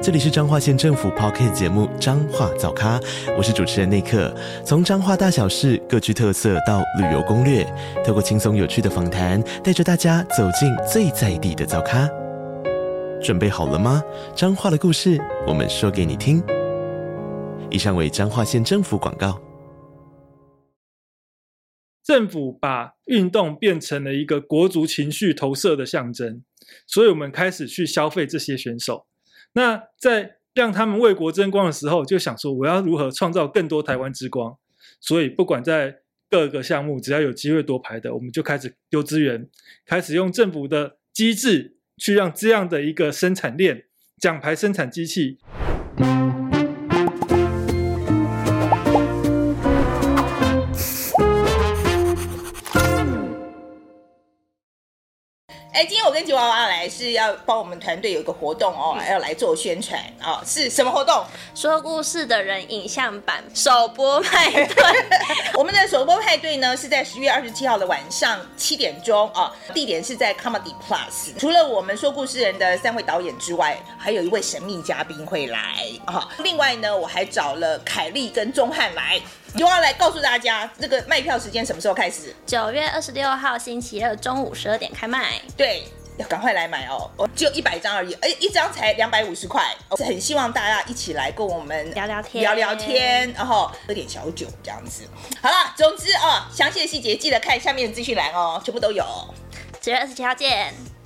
[0.00, 3.00] 这里是彰化县政府 Podcast 节目《彰化早咖》，
[3.36, 4.32] 我是主持人内克。
[4.64, 7.64] 从彰化大小事各具特色到旅游攻略，
[8.06, 12.08] 透过轻松有趣的访谈，带着大家走进最在地的早咖。
[13.20, 14.00] 准备好了吗？
[14.36, 16.40] 彰化的故事，我们说给你听。
[17.68, 19.42] 以上为彰化县政府广告。
[22.04, 26.44] 政府把运动变成了一个国足情绪投射的象征，
[26.86, 29.07] 所以我们开始去消费这些选手。
[29.58, 34.56] 那在让他们为国争光的时候，就想说我要如何创造更多台湾之光。
[35.00, 35.96] 所以不管在
[36.30, 39.48] 各个项目，只要有机会夺牌的，我们就开始丢资源，
[39.84, 43.86] 开始用政府的机制去让这样的一个生产链、
[44.20, 45.38] 奖牌生产机器。
[55.78, 61.24] 哎，今天我跟吉娃娃来是要帮我们团队有一个活动哦，要来做宣传哦，是什么活动？
[61.54, 64.74] 说故事的人影像版首播派对。
[65.54, 71.38] 我们的首播派对呢是在十月二十七号的晚上七点钟啊，地点是在 Comedy Plus。
[71.38, 75.60] 除了我们说故事人的三位导演之外，还有一位神秘嘉宾会来
[76.06, 76.28] 啊。
[76.38, 79.20] 另外呢，我还找了凯莉跟钟汉来。
[79.56, 82.34] 就要来告诉大家，这个卖票时间什么时候开始？
[82.46, 85.40] 九月二十六号星期二中午十二点开卖。
[85.56, 85.84] 对，
[86.16, 87.10] 要赶快来买哦！
[87.16, 89.64] 我，只有一百张而已，哎，一张才两百五十块。
[89.90, 95.04] 很希望大家一起来跟我们聊聊天，聊聊天，然后喝点小酒这样子。
[95.40, 99.04] 好了，总之啊，详细的细节记得看下面的资讯栏哦，全部都有。
[99.80, 100.97] 九月二十七号见。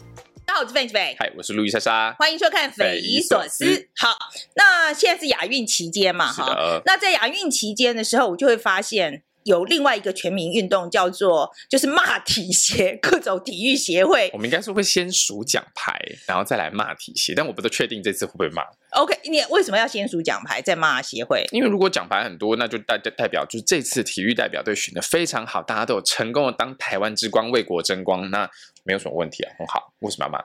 [0.45, 1.17] 大家好，我是费飞。
[1.19, 2.15] 嗨，我是路易莎莎。
[2.19, 3.65] 欢迎收看《匪夷所思》。
[3.97, 4.17] 好，
[4.57, 6.83] 那现在是亚运期间嘛，哈。
[6.85, 14.31] 那在亚运期间的时候，我就会发现有另外一个全民运动，叫做就是骂体协，各种体育协会。
[14.33, 18.63] 我们应该是会先数奖牌，然后再来骂体协，但我不都确定这次会不会骂。
[18.91, 21.47] OK，你为什么要先数奖牌再骂协会？
[21.51, 28.51] 因为如果奖牌很多，那就代代表就是这次体育代表队选的非常好，大家都有成功的当台湾之光，为国争光，那。
[28.85, 29.93] 没有什么问题啊，很好。
[30.01, 30.45] 为什么要骂？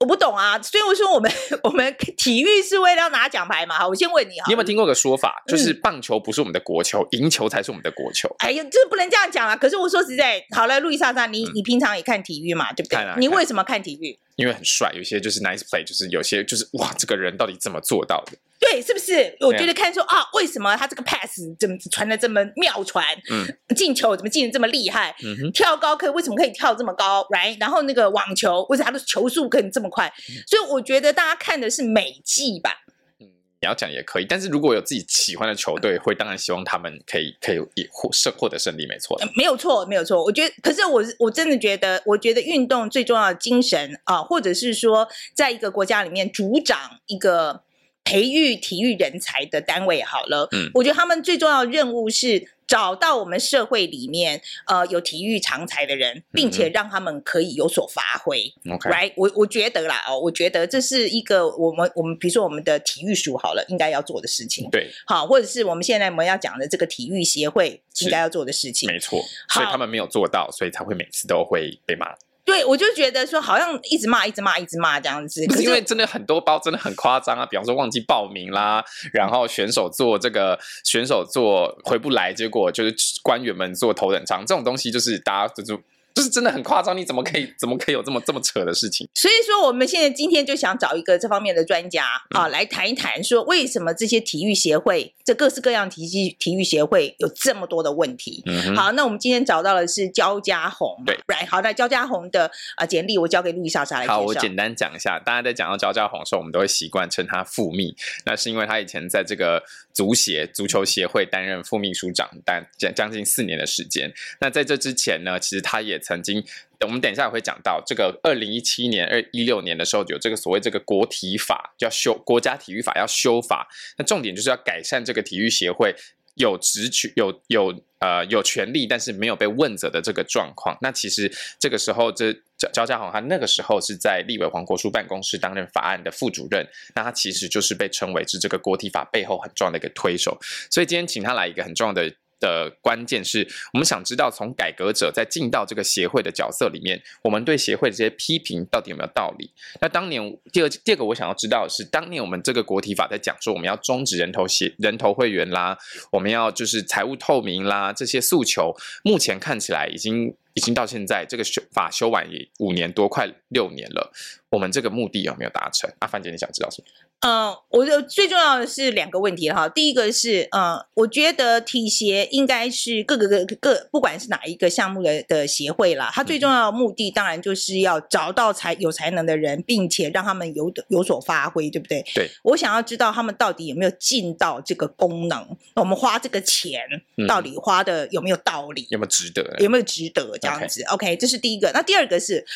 [0.00, 0.60] 我不懂啊。
[0.62, 1.30] 所以我说我们
[1.64, 3.78] 我们体育是为了要拿奖牌嘛。
[3.78, 8.28] 好，我先问你啊，你有没有听过个说法，就是棒球不是我们的国球，赢、嗯、球才是我们的国球？
[8.38, 9.56] 哎呀，这不能这样讲啊。
[9.56, 13.14] 可是我说实在，好了，路易莎莎，你、嗯、你平常也看体育嘛，对不对？
[13.18, 14.18] 你为什么看体育？
[14.36, 18.38] 因为很帅，有些就是 nice play，就是有些就是哇，这个人到底怎么做到的？
[18.58, 19.36] 对，是不是？
[19.40, 23.04] 我觉得看说啊，为什么他这个 pass 怎么传的这么妙传？
[23.30, 23.46] 嗯，
[23.76, 25.14] 进球怎么进的这么厉害？
[25.24, 27.56] 嗯，跳高可以为什么可以跳这么高？Right？
[27.60, 30.12] 然后那个网球，为什么他的球速可以这么快？
[30.30, 32.82] 嗯、所以我觉得大家看的是美技吧。
[33.20, 33.28] 嗯，
[33.60, 37.60] 你要讲也可以，但是如果有自己喜欢的球队，会当然希望他们可以可以
[37.92, 39.28] 获胜获得胜利，没错、呃。
[39.36, 40.24] 没有错，没有错。
[40.24, 46.76] 我觉得，可是我我真的觉得，我觉得运动最重要的精神啊，或者是说，在一个国家里面主掌
[47.06, 47.62] 一个。
[48.08, 58.52] 培育体育人才的单位好了，嗯，我觉得他们最重要的任务是找到我们社会里面呃有体育常才的人，并且让他们可以有所发挥。
[58.70, 59.12] OK，right？
[59.16, 64.68] 我我觉得啦，哦，我觉得这是一个我们我们比如说我们的体育署好了应该要做的事情。
[64.70, 68.90] 对，好，或者是我们现在我们要讲的这个体育协会应该要做的事情。
[68.90, 72.14] 没错，所以他们没有做到，所以才会每次都会被骂。
[72.48, 75.46] 对，我就觉得说，好像一直骂，一直骂，一直骂这样子。
[75.46, 85.80] 可是因为真的很多包真的很夸张啊，比方说忘记报名啦，然后选手做这个选手做回不来，结果就是官员们做头等舱，这种东西就是大家就。
[86.18, 89.08] 就是真的很夸张，你怎么可以 怎么可以有这么这么扯的事情？
[89.14, 98.42] 所以说，我们现在今天就想找一个这方面的专家啊，嗯、来谈一谈，说为什么这些体育协会，这各式各样体育体育协会有这么多的问题。
[98.46, 104.14] 嗯，好，那我们今天找到的是焦家红，对，right, 好，那焦家红的啊简历我交给路易莎莎来介绍。
[104.14, 107.94] 好，我简单讲一下，大家在讲到焦家红的时候，我们都会习惯称他副秘，
[108.26, 109.62] 那是因为他以前在这个
[109.98, 114.14] 足协足球协会担任副秘书长，但将将近四年的时间。
[114.40, 115.98] 那在这之前呢，其实他也。
[115.98, 116.44] 曾经，
[116.82, 125.92] 我们等一下也会讲到这个二零一七年、二一六年的时候，有这个所谓这个国体法要修，国家体育法要修法，那重点就是要改善这个体育协会
[126.36, 130.78] 有职权、有有呃有权利，但是没有被问责的这个状况。
[130.80, 140.36] 那其实这个时候，这焦焦家宏他那个时候是在立委黄国书办公室担任法案的副主任，那他其实就是被称为是这个国体法背后很重要的一个推手。
[140.70, 142.12] 所以今天请他来一个很重要的。
[142.40, 149.50] 的关键是我们想知道，从改革者在进到这个协会的角色里面，我们对协会的这些批评到底有没有道理？
[149.80, 155.76] 那当年第二第二个我想要知道的是，当年我们这个国体法在讲说我们要终止人头协人头会员啦，
[156.12, 164.12] 我们要就是财务透明啦这些诉求，目前看起来已经已经到现在这个修法修完也五年多，快六年了，
[164.50, 165.90] 我们这个目的有没有达成？
[166.00, 166.88] 阿范姐，你想知道什么？
[167.20, 169.68] 呃，我就最重要的是两个问题哈。
[169.68, 182.04] 第一个是，呃，我觉得体协应该是各个各各，不管是哪一个项目的的协会啦，它最重要的目的当然就是要找到才有才能的人，并且让他们有有所发挥，对不对？
[182.14, 182.30] 对。
[182.44, 185.44] 我想要知道他们到底有没有尽到这个功能，
[185.74, 186.80] 我们花这个钱
[187.26, 189.56] 到底花的有没有道理，嗯、有没有值得？
[189.58, 190.94] 有没有值得这样子？Okay.
[190.94, 191.72] OK，这是第一个。
[191.74, 192.46] 那第二个是。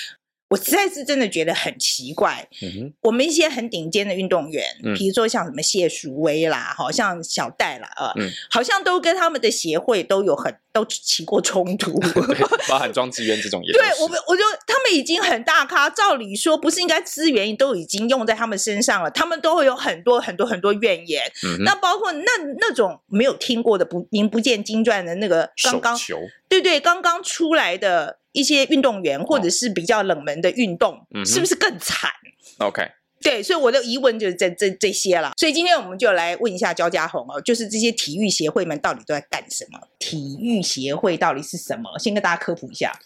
[0.53, 11.99] 我实在是真的觉得很奇怪，嗯、我们一些很顶尖的运动员，嗯、比如说像什么谢淑薇啦，好像小戴啦，呃，嗯、好像都跟他们的协会都有很都起过冲突，
[12.69, 13.73] 包含庄智渊这种也。
[13.73, 21.23] 对我们，我就他们已经很大咖，照理说不是应该资源都已经用在他们身上了，他们都会有很多很多很多怨言。
[21.47, 22.27] 嗯、那包括那
[22.59, 28.19] 那种没有听过的不名不见经传的那个刚刚，球对对，刚刚出来的。
[28.33, 32.11] 一些运动员或者是比较冷门的运动，哦、是不是更惨
[32.59, 32.91] ？OK，
[33.21, 35.33] 对，所以我的疑问就是这这这些了。
[35.37, 39.79] 所以今天我们就来问一下焦家红哦，就是这些体育协会们到底都在干什么？
[39.99, 41.99] 体育协会到底是什么？
[41.99, 42.99] 先跟大家科普一下，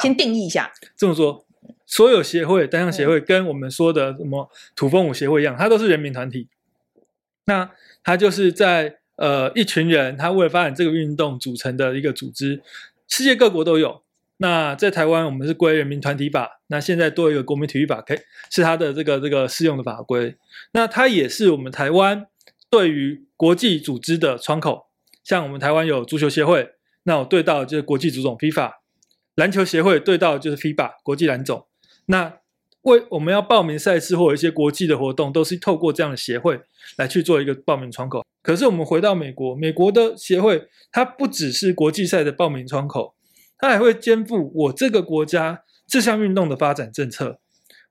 [0.00, 0.72] 先定义一下。
[0.96, 1.44] 这么说，
[1.86, 6.48] 所有协会、单项协会跟我们说的什么土风舞协会一样，它都是人民团体。
[7.44, 7.70] 那
[8.04, 12.62] 它就是在呃一群人，他为了发展这个运动组成的一个组织，
[13.08, 14.01] 世界各国都有。
[14.42, 16.60] 那在台湾，我们是归人民团体法。
[16.66, 18.18] 那现在多一个国民体育法，可以
[18.50, 20.36] 是它的这个这个适用的法规。
[20.72, 22.26] 那它也是我们台湾
[22.68, 24.86] 对于国际组织的窗口。
[25.22, 26.70] 像我们台湾有足球协会，
[27.04, 28.72] 那我对到就是国际足总 FIFA；
[29.36, 31.64] 篮球协会对到就是 FIBA 国际篮总。
[32.06, 32.40] 那
[32.80, 36.60] 为我们要报名赛事或一些国际的活动，都是透过这样的协会
[36.96, 38.24] 来去做一个报名窗口。
[38.42, 43.14] 可是我们回到美国，美国的协会它不只是国际赛的报名窗口。
[43.62, 47.38] 他还会肩负我这个国家这项运动的发展政策，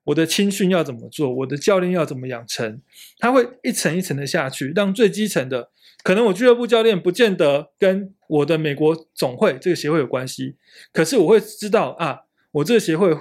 [0.04, 2.82] 我的青训要怎么做，我的教练要怎么养成，
[3.18, 5.70] 他会一层一层的下去，让最基层的，
[6.04, 10.56] 可能我俱乐部教练不见得跟我的美国总会这个协会有关系，
[10.92, 13.16] 可是我会知道啊，我这个协会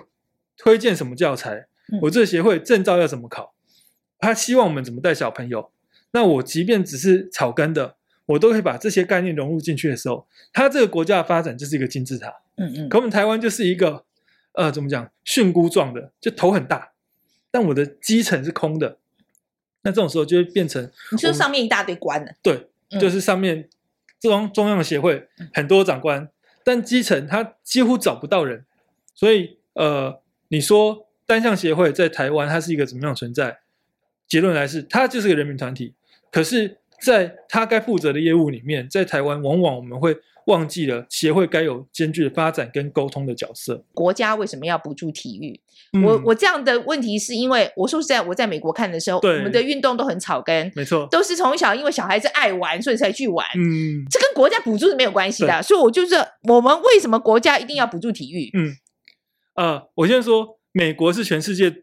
[0.57, 1.67] 推荐什么教材，
[2.01, 3.53] 我这个协会证照要怎么考，
[4.19, 5.71] 他希望我们怎么带小朋友，
[6.11, 7.95] 那我即便只是草根的。
[8.27, 12.33] 我都可以把这些概念融入进去的时候，它这个国家的发展就是一个金字塔。
[12.55, 12.89] 嗯嗯。
[12.89, 14.05] 可我们台湾就是一个，
[14.53, 16.91] 呃，怎么讲，蕈菇状的，就头很大，
[17.49, 18.97] 但我的基层是空的。
[19.81, 22.31] 那这种时候就会变成，你说上面一大堆官呢？
[22.43, 22.69] 对，
[22.99, 23.67] 就是上面
[24.19, 26.29] 中中央的协会很多长官，
[26.63, 28.65] 但基层他几乎找不到人。
[29.15, 33.59] 所以，呃，你说单项协会在台湾它是一个怎么样存在？
[34.27, 35.95] 结论来是，它就是个人民团体。
[36.31, 36.77] 可是。
[37.01, 40.15] 在他该负责的业务里面，在台湾往往我们会
[40.45, 43.83] 忘记了协会该有兼具的发展跟沟通的角色。
[43.93, 45.59] 国家为什么要补助体育？
[45.93, 53.45] 嗯、我我这样的问题是因为我说实在，我在美国看的时候，我们的运动都很草根，没错，都是从小因为小孩子爱玩，所以才去玩。
[53.55, 55.59] 嗯，这跟国家补助是没有关系的。
[55.59, 56.15] 对所以，我就是
[56.47, 58.49] 我们为什么国家一定要补助体育？
[58.53, 58.75] 嗯，
[59.55, 61.73] 呃，我先说，美国是全世界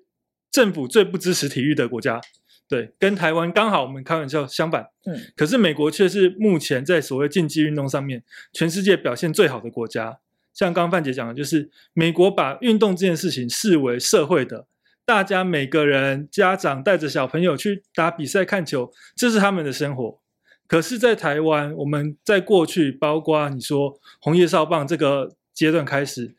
[0.51, 2.21] 政府最不支持体育的国家。
[2.69, 8.23] 对，跟台湾刚好我们开玩笑相反，嗯，可是美国却是目前在所谓竞技运动上面，
[8.53, 10.19] 全世界表现最好的国家。
[10.53, 14.67] 像刚刚范姐讲的，就是美国把运动这件事情视为社会的，
[15.07, 20.21] 大家每个人家长带着小朋友去打比赛看球，这是他们的生活。
[20.67, 26.35] 可是，在台湾，我们在过去，包括你说红叶少棒这个阶段开始，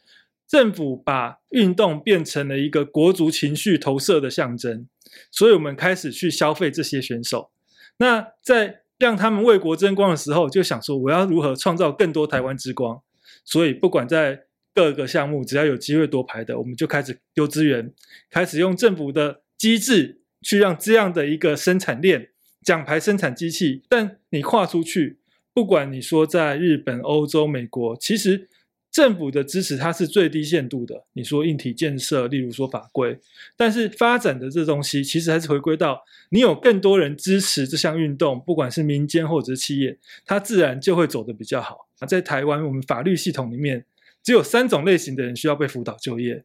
[0.50, 4.88] 政府把运动变成了一个国族情绪投射的象征。
[5.30, 7.52] 所以我们开始去消费这些选手。
[8.00, 13.00] 那在让他们为国争光的时候，就想说我要如何创造更多台湾之光。
[13.46, 14.42] 所以不管在
[14.74, 17.94] 各个项目，只要有机会夺牌的，我们就开始丢资源，
[18.32, 22.30] 开始用政府的机制去让这样的一个生产链、
[22.64, 23.84] 奖牌生产机器。
[23.88, 25.20] 但你跨出去，
[25.54, 28.50] 不管你说在日本、欧洲、美国，其实。
[28.92, 33.20] 政府的支持它是最低限度的，你说硬体建设，例如说法规，
[33.56, 41.88] 但是发展的这东西其实还是回归到你有更多人支持这项运动，不管是民间或者是企业，它自然就会走得比较好。
[42.08, 43.86] 在台湾，我们法律系统里面
[44.24, 46.44] 只有三种类型的人需要被辅导就业，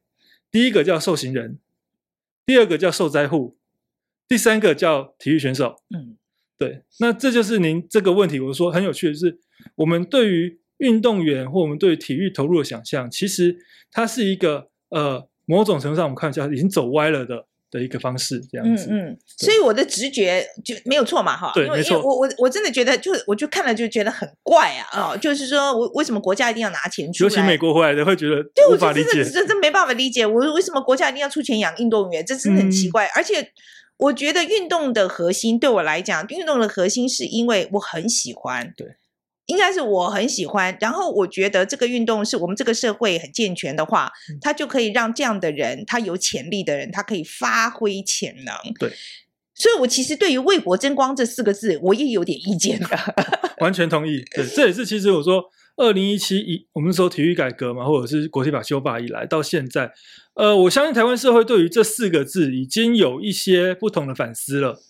[0.50, 1.58] 第一个叫受刑人，
[2.44, 3.56] 第二个叫受灾户，
[4.28, 5.76] 第三个叫体育选手。
[5.94, 6.16] 嗯，
[6.58, 9.38] 对，那这就是您这个问题，我说很有趣的是，
[9.76, 13.56] 我们对于运动员或我们对体育投入的想象，其实
[13.90, 17.46] 它是一个呃某种程度上我们看一下已经走歪了的。
[17.70, 27.28] 的一个方式，这样子，嗯嗯，所以我的直觉就没有错嘛，哈，对，没错，我我我真的觉得，就我就看了就觉得很怪啊，哦，就是说我为什么国家一定要拿钱出来？
[27.28, 32.24] 尤其美国回来的会觉得对，我真的真没办法理解，我为什么国家一定要出钱养运动员？
[32.24, 33.06] 这真的很奇怪。
[33.06, 33.50] 嗯、而且
[33.96, 38.86] 我觉得运动的核心对我来讲，运动的核心是因为我很喜欢，对。
[39.46, 44.10] 应该是我很喜欢，然后我觉得这个运动是我们这个社会很健全的话，
[44.40, 48.54] 它就可以让这样的人，他有潜力的人，他可以发挥潜能。
[48.78, 48.90] 对，
[49.54, 52.88] 所以我其实对于“为国争光”这四个字，我也有点意见的。
[53.60, 55.44] 完全同意，对，这也是其实我说
[55.76, 59.92] 二零一七一我们说体育改革嘛，或者是国体法修法以来到现在，
[60.34, 64.80] 呃，我相信台湾社会对于这四个字已经有一些不同的反思了。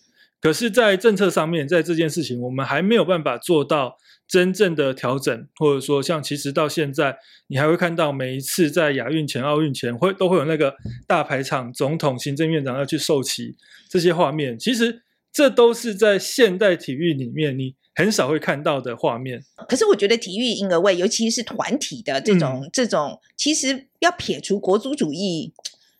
[0.44, 3.96] 可是，在政策上面，在这件事情，我们还没有办法做到。
[4.26, 7.14] 真正的调整，或者说像其实到现在，
[7.46, 10.74] 你还会看到每一次在亚运前、奥运前会都会有那个
[11.06, 13.54] 大排场，总统、行政院长要去授旗
[13.90, 14.58] 这些画面。
[14.58, 19.42] 其实这都是在现代体育里面你很少会看到的画面。
[19.68, 25.52] 可是我觉得体育婴儿位，尤其是团体的这种、嗯、这种，其实要撇除国族主义，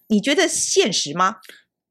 [0.09, 1.37] 你觉得现实吗？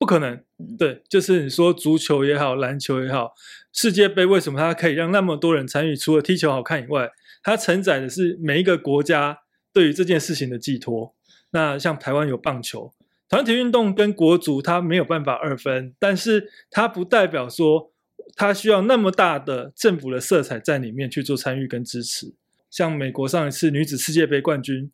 [0.04, 0.38] 不可能。
[0.78, 3.32] 对，就是你说足球也好，篮球也好。
[3.72, 5.96] 世界杯为什么它可以让那么多人参与？
[5.96, 7.10] 除了踢球好看以外，
[7.42, 9.40] 它承载的是每一个国家
[9.72, 11.16] 对于这件事情的寄托。
[11.52, 12.94] 那像台湾有棒球，
[13.30, 17.94] 团体运动跟国足它没有办法二分，但是它不代表说
[18.36, 22.34] 它需要那么大的政府的色彩在里面去做参与跟支持。
[22.70, 24.92] 像美国上一次女子世界杯冠军，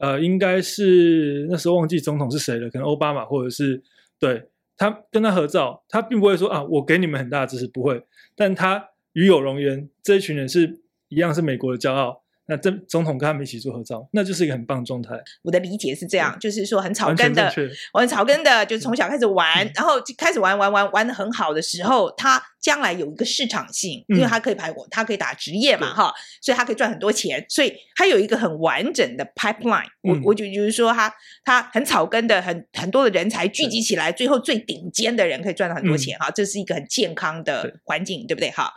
[0.00, 3.82] 呃，应该是那时候忘记总统是谁了，可能奥巴马或者是
[4.20, 4.48] 对。
[4.82, 8.04] 他跟他合照，他并不会说啊，我给你们很大的支持，不会。
[8.34, 12.21] 但他与有荣焉，这一群人是一样，是美国的骄傲。
[12.46, 15.10] 那这总统跟他们一起做合照，那就是一个很棒的状态。
[15.42, 17.52] 我的理解是这样，就是说很草根的，
[17.94, 29.86] 我很草根的，就从小开始玩，然后就开始玩玩玩玩的很好的时候，他将来有一个市场性，因为他可以排，他可以打职业嘛，哈，所以他可以赚很多钱，所以他有一个很完整的 pipeline。
[30.02, 38.50] 我我就就是说，他他很草根的，很很多的人才聚集起来，最后最顶尖的人可以赚到很多钱，哈，这是一个很健康的环境，对不对？
[38.50, 38.72] 哈。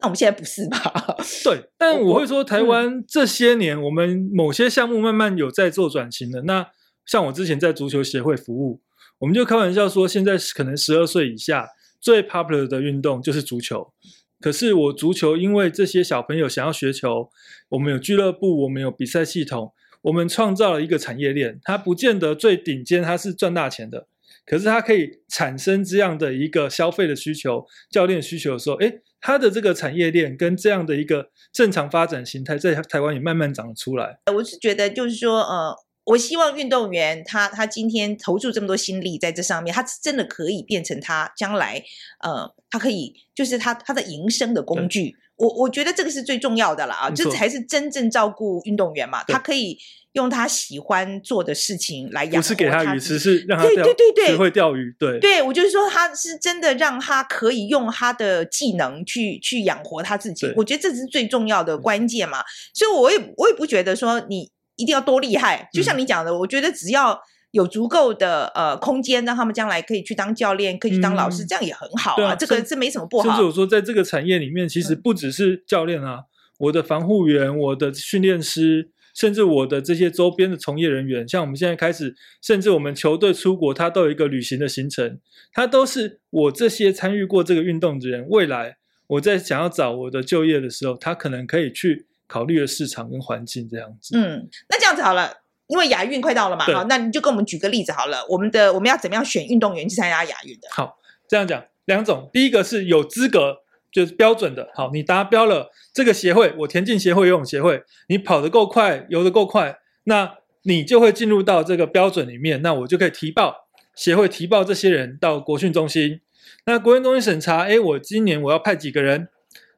[0.00, 1.16] 那我们现在不是吧？
[1.42, 6.42] 对，但我会说，台湾这些年，我们某些项目慢慢有在做转型的。
[6.42, 6.68] 那
[7.04, 8.80] 像我之前在足球协会服务，
[9.18, 11.68] 我们就开玩笑说，现在可能十二岁以下
[12.00, 13.92] 最 popular 的运动就是足球。
[14.40, 17.28] 可是我足球，因为这些小朋友想要学球，
[17.70, 21.58] 我们有俱乐部，我们有比赛系统，我们创造了一个产业链。
[21.64, 24.06] 它不见得最顶尖，它是赚大钱的。
[24.46, 34.18] 可是它可以产生这样的一个消费的需求、教练需求的时候，诶，它的这个产业链跟这样的一个正常发展形态，在台湾也慢慢长出来。
[34.34, 41.82] 我是觉得，就是说，呃，我希望运动员他他今天投注这么多心力在这上面，他真的可以变成他将来，
[42.22, 45.16] 呃，他可以就是他他的营生的工具。
[45.36, 49.78] 我我觉得这个是最重要的了啊，这才是真正照顾运动员嘛，他可以。
[50.18, 54.94] 用他喜欢做的事情来养，不是给他鱼吃，是让他对对对对学会钓鱼。
[54.98, 60.52] 对对，我就是说，他是真的让他可以用他的技能去去养活他自己。
[60.56, 62.40] 我觉得这是最重要的关键嘛。
[62.74, 67.18] 所以我也我也不觉得说你一定要多厉害，就像你讲的，嗯、我觉得只要
[67.52, 72.32] 有足够的呃空间，让他们将来可以去当教练，可以去当老师，嗯、这样也很好啊。
[72.32, 73.28] 啊这个这没什么不好。
[73.28, 76.24] 甚至我说，在这个产业里面，其实不只是教练啊，嗯、
[76.58, 78.90] 我的防护员，我的训练师。
[79.18, 85.18] 甚至我的这些周边的从业人员，像我们现在开始，甚至我们球队出国，他都有一个旅行的行程，
[85.52, 88.76] 他都是我这些参与过这个运动的人，未来
[89.08, 94.16] 我在想要找我的就业的时候，他可能可以去考虑的市场跟环境这样子。
[94.16, 100.68] 嗯，那这样子好了，因为亚运快到了嘛，好，那你就跟我们举个例子好了，我们的我们要怎么样选运动员去参加亚运的？
[100.70, 100.96] 好，
[101.28, 103.62] 这样讲两种，第一个是有资格。
[103.98, 116.20] 就是标准的，好，你达标了这个协会，我田径协会、游泳协会，你跑得够快，游得够快，那你就会进入到这个标准里面，那我就可以提报协会提报这些人到国训中心，
[116.64, 119.26] 那国训中心审查，诶，我今年我要派几个人，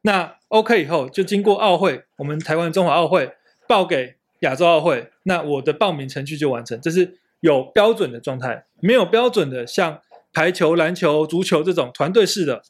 [0.02, 3.32] 那 OK 以后就经过奥会，我们台湾中华奥会
[3.66, 10.02] 报给亚洲奥会，那我的报名程序就完成，这是有标准的状态，没有标准的，像
[10.34, 12.62] 排球、篮球、足球这种团队式的。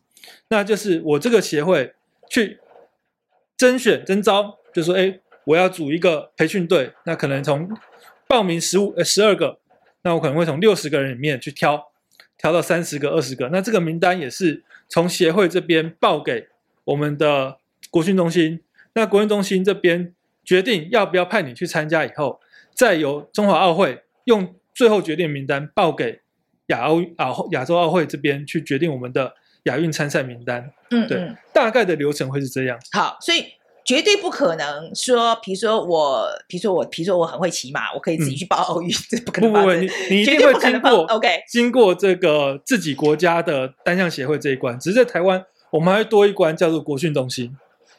[0.48, 1.94] 那就是我这个协会
[2.28, 2.58] 去
[3.56, 7.68] 甄选征召，就说，哎，我要组一个培训队，那可能从
[8.26, 9.58] 报名十五呃十二个，
[10.02, 11.92] 那我可能会从六十个人里面去挑，
[12.38, 16.48] 挑到三十个、二十个，那这个名单也是从协会这边报给
[16.84, 17.58] 我们的
[17.90, 18.60] 国训中心，
[18.94, 22.40] 那国训中心这边决定要不要派你去参加以后，
[22.74, 26.20] 再由中华奥会用最后决定名单报给
[26.66, 29.34] 亚欧亚亚洲奥会这边去决定我们的
[29.64, 30.70] 亚运参赛名单。
[30.90, 32.78] 嗯，对，嗯大概的流程会是这样。
[32.92, 33.46] 好，所以
[33.84, 39.52] 绝对不可能说，比如说我，比如说我，比如说我很会骑马，我可以自己去报奥运， 这不可能。
[39.52, 47.56] 不不不，你你一定会经过 OK 经过这个自己国家的单项协会这一关，只是在台湾我们还会多一关叫做国训中心。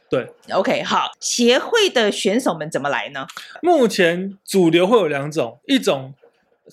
[0.09, 3.25] 对 OK，好，协会的选手们怎么来呢？
[3.61, 6.13] 目前主流会有两种，一种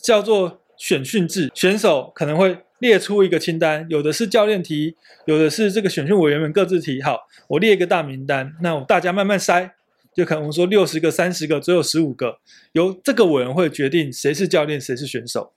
[0.02, 7.02] 叫做选训制，选手可能会列出一个清单，有的是教练提，有的是这个选训委员们各自提。
[7.02, 7.18] 好，
[7.48, 9.70] 我列一个大名单，那大家慢慢筛，
[10.14, 12.38] 就可能我们说六十个、三十个，只有十五个，
[12.72, 15.52] 由这个委员会决定谁是教练，谁是选手。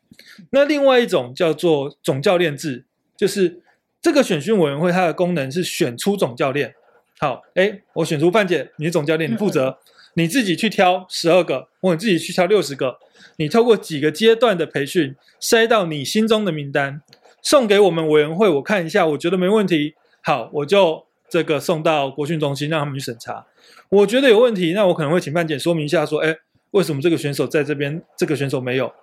[0.51, 2.85] 那另外一种叫做总教练制，
[3.15, 3.61] 就是
[4.01, 6.73] 这个选训委员会它的功能是选出总教练。
[7.19, 9.77] 好，哎，我选出范姐，你是总教练，你负责，
[10.13, 12.97] 你自己去挑十二个，或你自己去挑六十个，
[13.37, 17.01] 你透过几个阶段的培训，筛到你心中的名单，
[17.41, 23.45] 送给我们委员会，我看一下，我觉得没问题，好，我就这个送到国训中心让他们去审查。
[23.89, 26.35] 我觉得有问题，那我可能会请范姐说明一下，说，哎，
[26.71, 28.93] 为什么这个选手在这边，这个选手没有？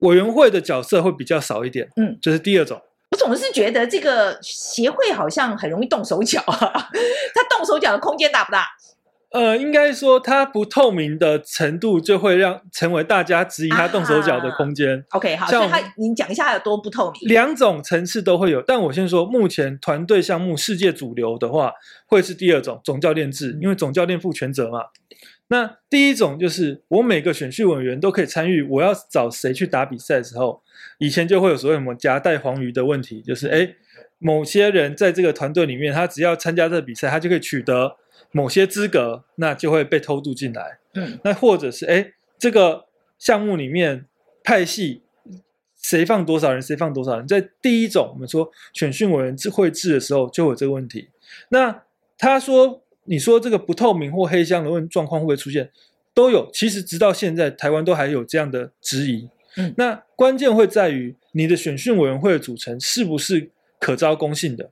[0.00, 2.80] 委员会的角色会比较少一点，嗯，这是第二种。
[3.10, 6.90] 我总是觉得这个协会好像很容易动手脚啊，
[7.34, 8.66] 他动手脚的空间大不大？
[9.30, 14.98] 呃，应该说它不透明的程度，就会让成为大家质疑他动手脚的空间。
[15.10, 17.28] 啊、OK，好，像所以他，你讲一下它有多不透明？
[17.28, 21.72] 两种层次都会有，但我先说，目前团队项目世界主流的话，
[22.06, 24.84] 会是第二种总教练制，因为总教练负全责嘛。
[25.48, 30.62] 那第一种就是我每个选训委员都可以参与，我要找谁去打比赛的时候，
[30.98, 33.76] 以前就会有所谓什么夹带黄鱼的问题，就是诶
[34.18, 37.96] 某些人在这个团队里面，他只要参加这个比赛，他就可以取得
[38.30, 40.78] 某些资格，那就会被偷渡进来。
[40.94, 42.86] 嗯，那或者是哎这个
[43.18, 44.06] 项目里面
[44.42, 45.02] 派系
[45.76, 51.08] 谁放多少人，谁放多少人，在第一种我们说选训委员会制的时候就有这个问题。
[51.48, 51.84] 那
[52.16, 52.82] 他说。
[53.10, 55.70] 你说这个不透明或黑箱的问状况会不会出现？
[56.12, 56.46] 都有。
[56.52, 59.30] 其实直到现在，台湾都还有这样的质疑。
[59.56, 63.48] 嗯，那关键会在于你的选训委员会的组成是不是
[63.80, 64.70] 可招公信的？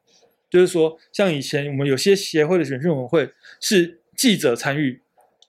[0.51, 3.31] 就是说，像以前我们有些协会的选训委员会
[3.61, 5.01] 是记者参与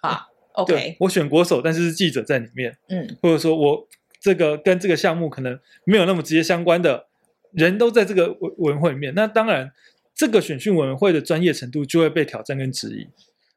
[0.01, 0.27] 啊。
[0.53, 2.77] OK，我选国手，但是是记者在里面。
[2.89, 3.87] 嗯，或者说我
[4.19, 7.05] 这个跟这个项目可能没有那么直接相关的
[7.51, 9.13] 人都在这个委委员会里面。
[9.15, 9.71] 那当然。
[10.19, 13.07] 这个选训委员会的专业程度就会被挑战跟质疑。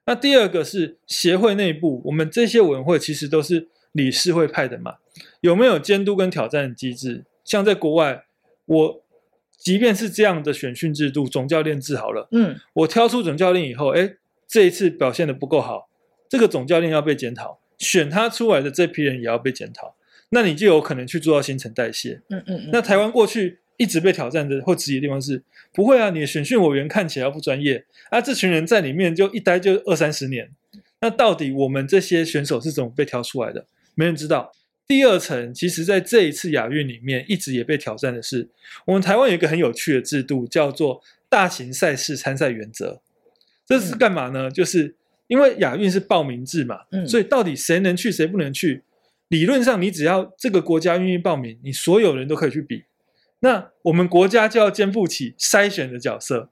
[0.04, 4.96] 那第二个是协会内部，我们这些委员会其实都是理事会派的嘛，
[5.40, 7.24] 有没有监督跟挑战的机制？
[7.46, 8.26] 像在国外，
[8.66, 9.02] 我
[9.60, 14.16] 即便是这样的选训制度，总教练制好了，嗯，我挑出总教练以后，哎，
[14.48, 15.88] 这一次表现的不够好，
[16.28, 19.94] 这个总教练要被检讨，选他出来的这批人也要被检讨，
[20.30, 22.22] 那你就有可能去做到新陈代谢。
[22.30, 23.58] 嗯嗯，嗯，那台湾过去。
[23.80, 25.42] 一直被挑战的或质疑的地方是，
[25.72, 30.50] 不会啊，你的选训委员看起来不专业啊，这群人在里面就一待就二三十年，
[31.00, 33.64] 那到底我们这些选手是怎么被挑出来的？
[33.94, 34.52] 没人知道。
[34.90, 38.48] 第二层，其实在这一次亚运里面，一直也被挑战的是，
[38.84, 43.00] 我们台湾有一个很有趣的制度，叫做大型赛事参赛原则。
[43.64, 44.48] 这是干嘛呢？
[44.48, 44.96] 嗯、就是
[45.28, 48.82] 因为亚运是报名制嘛，嗯，所以到底谁能去，谁不能去？
[49.28, 52.82] 理论上，你只要这个国家愿意报名，你所有人都可以去比。
[53.38, 56.50] 那我们国家就要肩负起筛选的角色，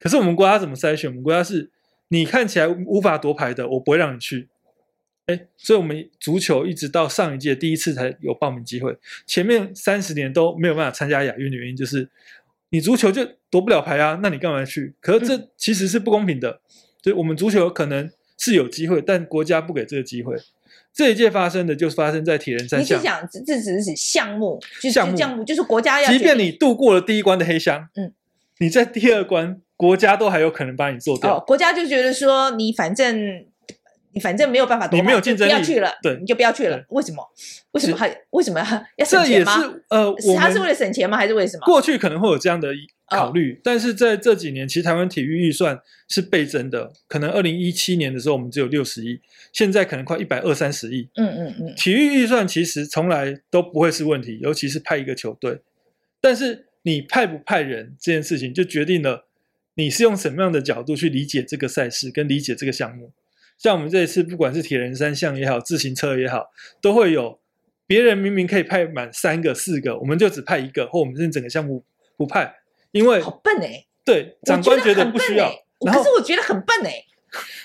[0.00, 1.08] 可是我们国家怎么筛选？
[1.08, 1.70] 我们国家是
[2.08, 4.48] 你看起来无法夺牌的，我不会让你去。
[5.28, 12.08] 哎，所以我们足球一直到上一届第一次才有报名机会，前面三十年都没有办法参加亚运的原因就是
[12.70, 14.94] 你足球就夺不了牌啊，那你干嘛去？
[15.00, 16.60] 可是这其实是不公平的，
[17.02, 20.34] 所以我们足球可能是有机会，但国家不给这个机会。
[20.94, 22.98] 这一届发生的就是发生在铁人三项。
[22.98, 26.10] 你是讲这只是指项目，就是项目，项目就是国家要。
[26.10, 28.12] 即便你度过了第一关的黑箱，嗯，
[28.58, 31.36] 你在第二关，国家都还有可能把你做掉。
[31.36, 33.44] 哦，国家就觉得说你反正
[34.18, 36.84] 你反正没有办法，你没有竞争力，不要去了，对，你就不要去了。
[36.88, 37.24] 为什么？
[37.70, 38.58] 为什么还为什么
[38.96, 39.56] 要省钱吗？
[39.56, 41.16] 这也是呃，他是为了省钱吗？
[41.16, 41.64] 还是为什么？
[41.64, 42.68] 过去可能会有这样的。
[43.10, 46.92] 考虑，哦，但是在这几年，其实台湾体育预算是倍增的。
[47.08, 49.18] 可能二零一七年的时候，我们只有六十亿，
[49.50, 51.08] 现在可能快一百二三十亿。
[51.14, 55.58] 嗯嗯嗯，体育预算其实从来都不会是问题，尤其是派一个球队。
[56.20, 59.24] 但是你派不派人这件事情，就决定了
[59.76, 63.10] 你是用什么样的角度去理解这个赛事，跟理解这个项目。
[63.58, 66.46] 像我们这一次，不管是铁人三项也好，自行车也好，
[66.80, 67.40] 都会有
[67.86, 71.84] 别人明明可以派满三个、四个，我们就只派一个，或我们是整个项目
[72.16, 72.54] 不派。
[72.92, 77.04] 因为好笨哎、欸，对长官觉得不需要，可是我觉得很笨哎、欸。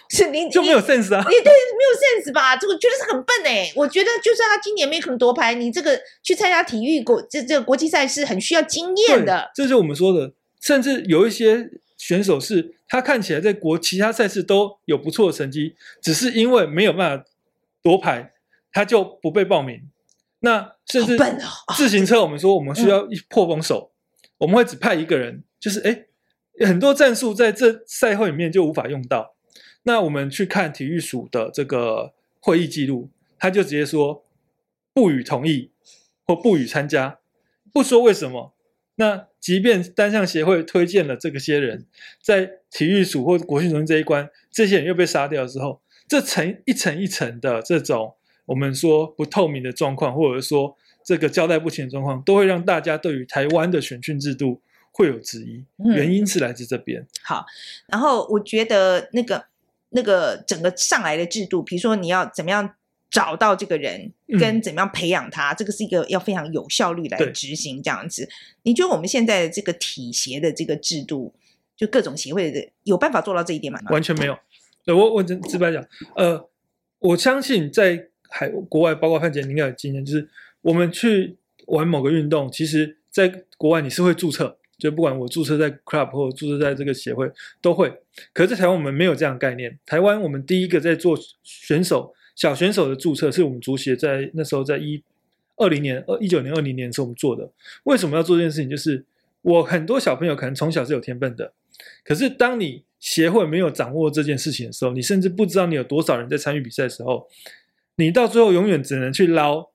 [0.10, 1.24] 是你就没有 sense 啊？
[1.28, 2.56] 你对，没有 sense 吧？
[2.58, 3.72] 这个觉得是很笨哎。
[3.76, 9.50] 我觉得就算他今年没可能夺牌，你这个去参加体育国这这个国际赛事很需要经验的。
[9.56, 11.70] 这就是我们说的，甚至有一些
[12.06, 17.26] 选手是他看起来在国其他赛事都有不错的成绩，只是因为没有办法
[17.82, 18.34] 夺牌，
[18.74, 19.90] 他就不被报名。
[20.40, 21.18] 那甚至
[21.78, 23.94] 自行车，我们说我们需要一破风手，
[24.40, 26.04] 我们会只派一个人，就是哎，
[26.68, 29.36] 很多战术在这赛会里面就无法用到。
[29.84, 34.26] 那我们去看体育署的这个会议记录，他就直接说
[34.94, 35.72] 不予同意
[36.26, 37.20] 或不予参加，
[37.72, 38.54] 不说为什么。
[38.96, 41.86] 那即便单项协会推荐了这个些人，
[42.22, 48.16] 在体育署或国训中心这一关，这些人又被杀掉之后，这层一层一层的这种。
[48.46, 50.76] 我们说不透明的状况，或者说
[51.06, 55.64] 这个交代不清的状况，都会让大家对于台湾的选训制度会有质疑。
[55.96, 57.02] 原因是来自这边。
[57.02, 57.08] 嗯。
[57.24, 57.46] 好，
[57.88, 59.46] 然后我觉得那个
[59.92, 62.76] 那个整个上来的制度，比如说你要怎么样
[63.14, 68.28] 找到这个人，跟怎么样培养他，嗯、这个是一个要非常有效率来执行这样子。
[68.64, 71.34] 你觉得我们现在的这个体协的这个制度，
[71.78, 73.80] 就各种协会的有办法做到这一点吗？
[73.92, 74.38] 完全没有。
[74.84, 75.82] 对，我我直直白讲，
[76.18, 76.50] 呃，
[77.00, 78.10] 我相信在。
[78.36, 80.28] 海国外包括范姐，你应该有经验，就是
[80.64, 87.94] 我们去玩某个运动，其实在国外你是会注册，就不管我注册在 club 或者注册在这个协会都会。
[88.34, 89.78] 可是在台湾我们没有这样的概念。
[89.86, 95.04] 台湾我们第一个在做选手小选手的注册，是我们足协在那时候在一
[95.56, 97.50] 二零年、二一九年、二零年的时候我们做的。
[97.84, 98.70] 为什么要做这件事情？
[98.70, 99.06] 就是
[99.42, 101.54] 我很多小朋友可能从小是有天分的，
[102.04, 107.28] 可是当你协会没有掌握这件事情的时候，你甚至不知道你有多少人在参与比赛的时候。
[107.96, 109.70] 你到最后永远只能去捞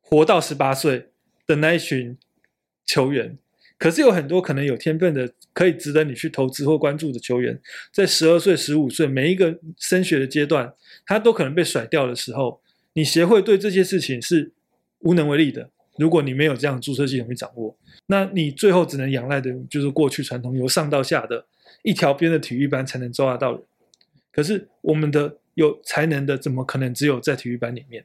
[0.00, 1.10] 活到十八岁
[1.46, 2.18] 的那一群
[2.84, 3.38] 球员，
[3.84, 7.60] 可是有很多可能有天分的，可以值得你去投资或关注的球员，
[7.92, 10.72] 在十二岁、十五岁每一个升学的阶段，
[11.04, 12.62] 他都可能被甩掉的时候，
[12.94, 14.50] 你协会对这些事情是
[15.00, 15.68] 无能为力的。
[15.98, 21.44] 如果你没有这样注册系统去掌握，那你最后只能仰赖的就是过去传统由上到下的
[21.82, 23.62] 一条边的体育班才能抓得到人。
[24.32, 25.38] 可是我们的。
[25.54, 28.04] 有才能的，怎么可能只有在体育班里面？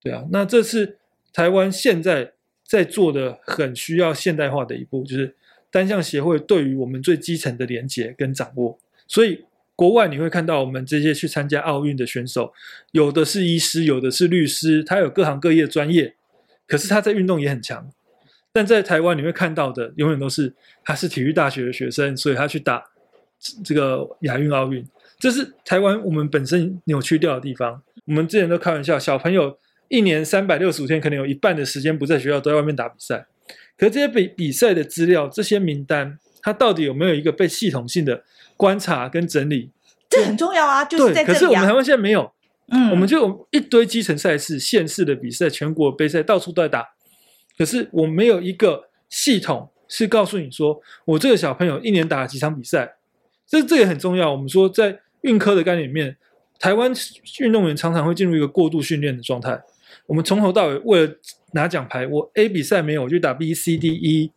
[0.00, 0.96] 对啊，那这是
[1.34, 2.32] 台湾现在
[2.68, 5.34] 在做的很需要现代化的一步，就是
[5.70, 8.78] 单项协会对于我们最基层的连接跟掌握。
[9.06, 12.52] 所以国外你会看到我们这些去参加奥运的选手，
[12.92, 16.14] 有的是医师，有的是律师，他有各行各业专业，
[16.66, 17.90] 可是他在运动也很强。
[18.52, 20.52] 但在台湾你会看到的，永远都是
[20.84, 22.84] 他是体育大学的学生，所以他去打
[23.64, 24.84] 这个亚运、奥运。
[25.18, 27.82] 这是台湾我们本身扭曲掉的地方。
[28.04, 33.26] 我们之前都开玩笑，小朋友一年三百六十五天，可能有一半的时间不在学校，都在外面打比赛。
[33.76, 38.24] 可是这些比比赛的资料、这些名单，它到底有没有一个被系统性的
[38.56, 39.70] 观察跟整理？
[40.10, 40.84] 这很重要啊！
[40.84, 41.32] 就是在这里啊。
[41.32, 42.32] 可是我们台湾现在没有，
[42.72, 46.86] 嗯，我们就有一堆基层赛事、县市的比赛、全国杯赛，到处都在打。
[47.56, 52.96] 可是我没有一个系统是告诉你说，我这个小朋友一年打了几场比赛。
[53.46, 54.30] 这这也很重要。
[54.32, 55.00] 我们说在。
[55.22, 56.16] 运科的概念里面，
[56.60, 56.92] 台湾
[57.40, 59.60] 运动员常常会进入一个过度训练的状态。
[60.08, 61.14] 我们从头到尾为了
[61.52, 64.32] 拿奖牌，我 A 比赛没有，我就打 B、C、D、E，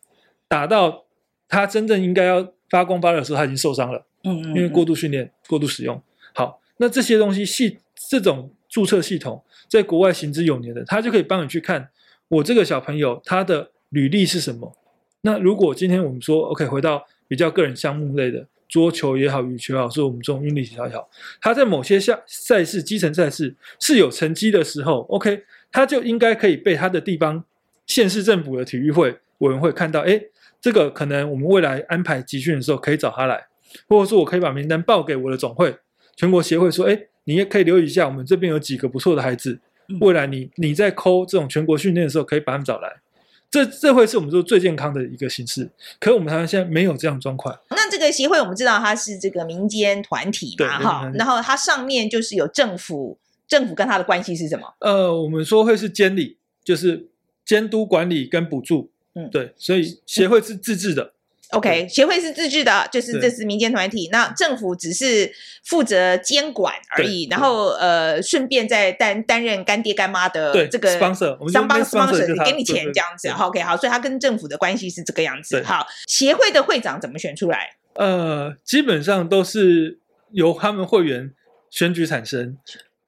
[0.45, 1.05] 打到
[1.47, 4.05] 他真正应该要发光发热的时候，他已经受伤了。
[4.25, 5.99] 嗯，因为过度训练、过度使用。
[6.36, 7.79] 好，那这些东西系
[8.10, 11.89] 这种注册系统在国外行之有年的，他就可以帮你去看
[12.27, 14.75] 我这个小朋友他的履历是什么。
[15.21, 18.45] 那如果今天我们说 OK，回到比较个人项目类的。
[18.67, 21.05] 桌球也好，羽球也好，是我们这种运力体操也好，
[21.41, 27.43] 他在某些项赛事、基层赛事是有成绩的时候，OK，他就应该可以被他的地方
[27.88, 30.21] 县市政府的体育会委员会看到，哎，
[30.62, 33.47] 这个可能我们未来安排集训的时候可以找他来，
[33.88, 35.75] 或者说我可以把名单报给我的总会、
[36.15, 39.60] 全国协会，说，哎，你也可以留意一下，我们这边有几个不错的孩子，
[39.99, 43.01] 未来你你在抠这种全国训练的时候，可以把他们找来。
[43.49, 47.53] 这这会是我们说最健康的一个形式，可是我们台湾现在没有这样状况。
[47.71, 53.17] 那这个协会我们知道它是这个民间团体嘛，哈，然后它上面就是有政府，
[53.52, 54.74] 政府跟他的关系是什么？
[54.80, 57.10] 呃，我们说会是监理，就是
[57.44, 61.04] 监督管理跟补助，嗯，对，所以协会是自治的。
[61.04, 61.12] 嗯
[61.52, 65.30] OK，协会是自治的，就是这是民间团体，那政府只是
[65.66, 73.28] 负责监管而已，然后呃，顺便再担担任干爹干妈的这个 sponsor，我们 sponsor 给你钱这样子。
[73.32, 75.62] OK，好，所以他跟政府的关系是这个样子。
[75.64, 77.76] 好，协会的会长怎么选出来？
[77.96, 80.00] 呃，基本上都是
[80.32, 81.34] 由他们会员
[81.70, 82.58] 选举产生。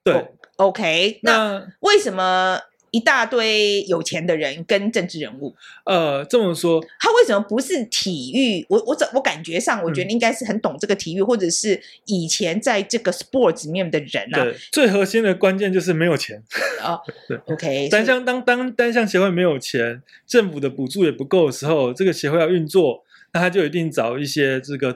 [0.03, 2.59] 对，哦，OK，那为什么？
[2.93, 5.55] 一大堆有钱的人跟政治人物。
[5.83, 8.63] 呃，这么说，他为什么不是体育？
[8.69, 14.43] 我我我感觉上，我觉得应该是很懂这个体育，嗯、或者是以前在这个 sports 里面的人啊。
[14.43, 16.43] 对，最核心的关键就是没有钱
[16.83, 16.99] 啊。
[17.27, 17.89] 对，OK。
[17.89, 24.95] 单项当当单项协会没有钱，政府的补助也不够的时候，这个协会要运作，那他就一定找一些这个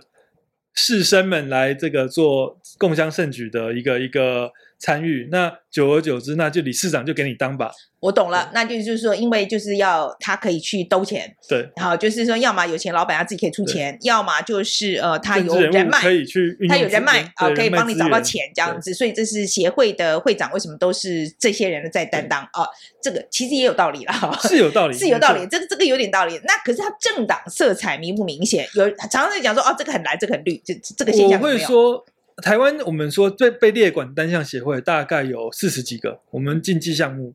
[0.75, 5.27] 士绅们来这个做共襄盛举的一个一个参与。
[5.31, 7.71] 那久而久之，那就理事长就给你当吧。
[7.99, 22.67] 我懂了，那就是说，因为就是要他可以去兜钱，对，然后就是说，要么有钱老板他自己可以出钱，要么就是呃，他有人脉可以去，他有人脉啊，可以帮你找到钱这样子，所以这是协会的会长为什么都是这些人在担当啊？
[23.01, 24.13] 这个其实也有道理了，
[24.43, 26.39] 是有道理， 是有道理，这个这个有点道理。
[26.43, 28.67] 那可是他政党色彩明不明显？
[28.75, 32.05] 有常常在讲说，哦，这个很蓝，这个很绿，这这个现象我会说，
[32.43, 37.33] 台湾我们说被被列管单项协会大概有四十几个，我们竞技项目。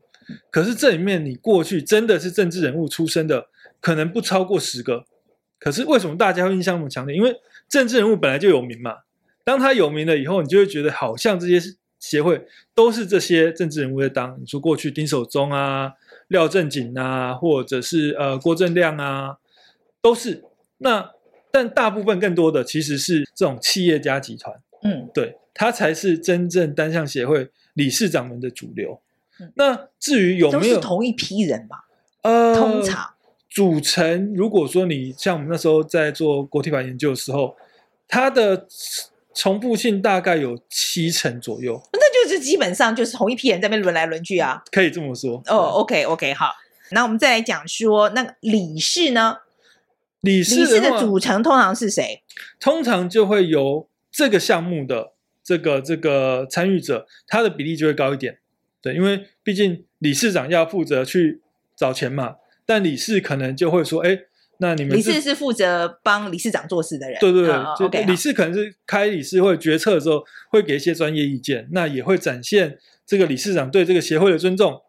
[0.49, 3.47] 可是这里面，你过去真的是政治人物出身的，
[3.81, 5.05] 可能不超过十个。
[5.59, 7.15] 可是为什么大家会印象那么强烈？
[7.15, 7.35] 因为
[7.67, 8.99] 政治人物本来就有名嘛。
[9.43, 11.59] 当他有名了以后，你就会觉得好像这些
[11.99, 14.37] 协会都是这些政治人物在当。
[14.39, 15.91] 你说过去丁守中啊、
[16.29, 19.37] 廖正景啊，或者是呃郭正亮啊，
[20.01, 20.45] 都是。
[20.77, 21.11] 那
[21.51, 24.55] 但大部分更多的其实是这种企业家集团。
[24.83, 29.01] 嗯，对，他才是真正单项协会理事长们的主流。
[29.55, 31.85] 那至于有没有同一批人吧？
[32.21, 33.13] 呃，通常
[33.49, 37.55] 组成，如果说你像我们那时候在做国体法研究的时候，
[38.07, 38.67] 它的
[39.33, 41.81] 重复性大概有七成左右。
[41.93, 45.41] 那就是基本上就是同一批人在那边轮来轮去啊，可以这么说。
[45.47, 46.53] 哦，OK OK，好，
[46.91, 49.37] 那我们再来讲说那个理事呢？
[50.21, 52.23] 理事理事的组成通常是谁？
[52.59, 58.37] 通常就会由这个项目的这个这个参与者，他的比例就会高一点。
[58.79, 61.41] 对，因为毕竟理事长要负责去
[61.75, 64.19] 找钱嘛，但理事可能就会说：“哎，
[64.57, 74.79] 那你们理事是负责帮理事长做事的人。”对对对，哦、就理事可能是开理事会决策的时候会给一些专业意见，那也会展现这个理事长对这个协会的尊重。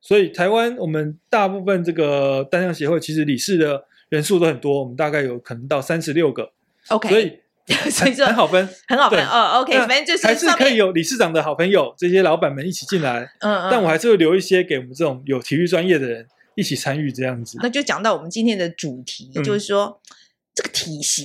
[0.00, 6.52] 所以台湾我们大部分这个单项协会其实理事的人数都很多，我们大概有可能到三十六个。
[6.88, 7.40] OK，所以。
[7.90, 9.60] 所以说很好分，很好分哦。
[9.60, 13.30] OK，反正就是还是可以有理事长的好朋友，这些老板们一起进来。
[13.40, 13.68] 嗯嗯。
[13.70, 17.58] 但我还是会留一些给我们这种有体育专业的人一起参与这样子。
[17.62, 20.00] 那就讲到我们今天的主题，就是说。
[20.06, 20.23] 这
[20.84, 21.24] 个体协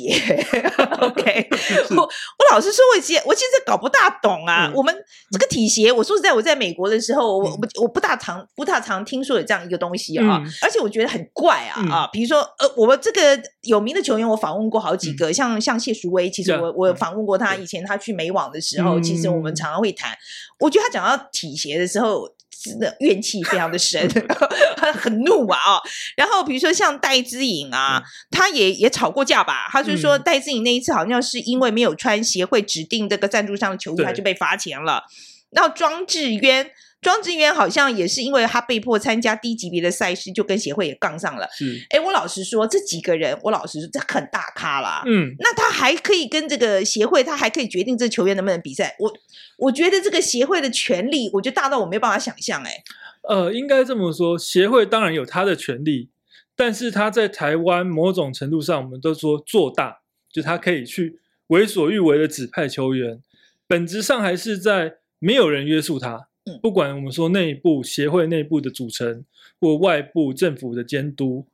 [1.02, 1.50] ，OK，
[1.96, 4.68] 我我老实说，我其实我其实搞不大懂啊。
[4.68, 4.96] 嗯、我们
[5.32, 12.10] 这个体协，我说实在，我在美国的时候，我我我不大常不大常听说有这样一个东西啊，嗯、而且我觉得很怪啊、嗯、啊。
[12.12, 20.18] 比如说，呃，我们这个有名的球员，我访问过好几个，嗯、像像谢淑薇，其实我、嗯、我访问过他，以前他去美网的时候，嗯、其实我们常常会谈。
[20.60, 22.30] 我觉得他讲到体协的时候。
[22.62, 24.10] 真的怨气非常的深，
[24.94, 25.82] 很怒啊、哦！
[26.18, 29.70] 然后比如说像戴资颖啊，他也也吵过架吧？
[29.72, 35.04] 他就说戴资颖那一次好像是因为没有穿协会指定这个赞助商的球衣，他就被罚钱了。
[35.52, 36.70] 然后庄智渊，
[37.02, 41.48] 庄智渊好像也是因为他被迫参加低级别的赛事，就跟协会也杠上了。
[41.52, 45.04] 是，哎，我老实说，这几个人，我老实说，这很大咖啦。
[45.06, 48.96] 嗯，那他还可以跟这个协会，他还可以决定这球员能不能比赛。
[49.00, 49.14] 我。
[49.58, 52.64] 我觉得这个协会的权力，我觉得大到我没有办法想象。
[52.64, 52.82] 哎，
[53.28, 56.10] 呃，应该这么说，协会当然有他的权利，
[56.56, 60.00] 但是他在台湾某种程度上，我们都说做大，
[60.32, 63.22] 就他可以去为所欲为的指派球员，
[63.68, 66.30] 本质上还是在没有人约束他。
[66.62, 69.26] 不管我们说内部协会内部的组成
[69.60, 71.48] 或外部政府的监督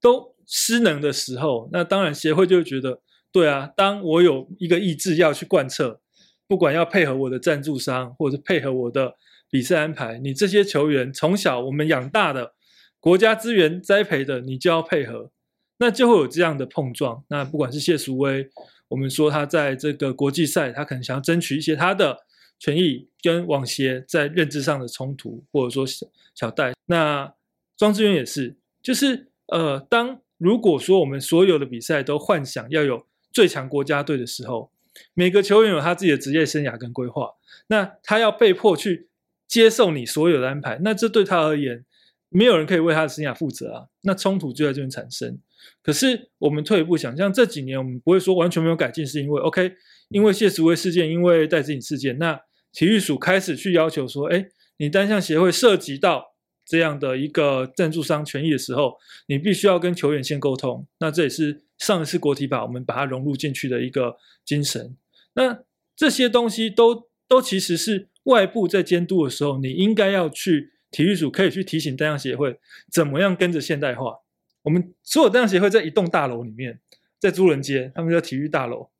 [0.00, 6.00] 都失能的时候，那当然协会就会觉得，对啊，当我有一个意志要去贯彻。
[6.48, 9.14] 不管要配合我的赞助商，或者配合我的
[9.48, 12.52] 比赛安排，你这些球员从小我们养大的，
[13.00, 15.30] 国家资源栽培的，你就要配合，
[15.78, 17.24] 那就会有这样的碰撞。
[17.28, 18.50] 那不管是谢淑薇，
[18.88, 22.18] 我们说他在这个国际赛，他可能想要争取一些他的
[22.62, 27.34] 权益，跟网协在认知上的冲突，或者说小小戴，那
[27.76, 34.70] 庄智渊也是，就是呃，当如果说我们所有的比赛都幻想要有最强国家队的时候。
[35.14, 37.30] 每个球员有他自己的职业生涯跟规划，
[37.68, 39.08] 那他要被迫去
[39.48, 41.82] 接受你所有的安排，那这对他而言，
[42.28, 43.86] 没有人可以为他的生涯负责啊。
[44.02, 45.38] 那冲突就在这边产生。
[45.82, 49.72] 可是我们退一步想，像这几年我们不会说完全没有改进，是因为 OK，
[50.10, 52.38] 因为谢淑薇事件，因为戴资颖事件，那
[52.72, 54.46] 体育署开始去要求说，哎，
[54.78, 60.86] 你单项协会涉及到这样的一个赞助商权益的时候，你必须要跟球员先沟通。
[60.98, 61.64] 那这也是。
[61.78, 64.96] 上一次国体法，我们把它融入进去的一个精神。
[65.34, 65.64] 那
[65.96, 72.60] 这些东西都都其实是外部在监督的时候，你应该要去体育署可以去提醒单项协会
[72.92, 74.14] 怎么样跟着现代化。
[74.62, 76.78] 我们所有单项协会在一栋大楼里面，
[77.18, 78.91] 在朱人街，他们叫体育大楼。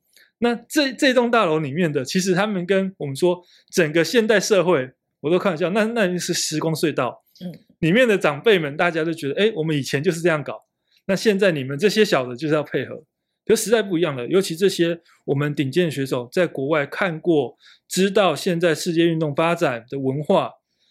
[0.42, 7.22] 那这这栋大楼里面的，其实他们跟我们说整个现代社会，我都开玩笑，那那是时光隧道。
[7.40, 10.64] 嗯，里面的长辈们，大家都觉得，哎，我们以前就是这样搞。
[11.06, 13.04] 那现在你们这些小的，就是要配合。
[13.46, 17.56] 可时代不一样了，尤其这些我们顶尖的选手，在国外看过，
[17.88, 20.50] 知道现在世界运动发展的文化，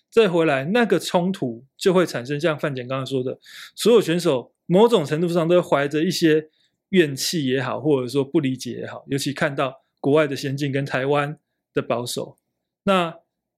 [0.09, 2.39] 再回来那个冲突就会产生。
[2.39, 3.37] 像范简刚刚说的，
[3.75, 6.49] 所有选手某种程度上都怀着一些
[6.91, 11.37] 怨气也好，或者说不理解也好，尤其看到国外的先进跟台湾
[11.73, 12.37] 的保守，
[12.83, 13.17] 那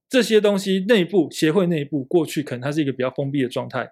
[0.09, 3.91] 这些东西内部协会内部过去可能它是一个比较封闭的状态，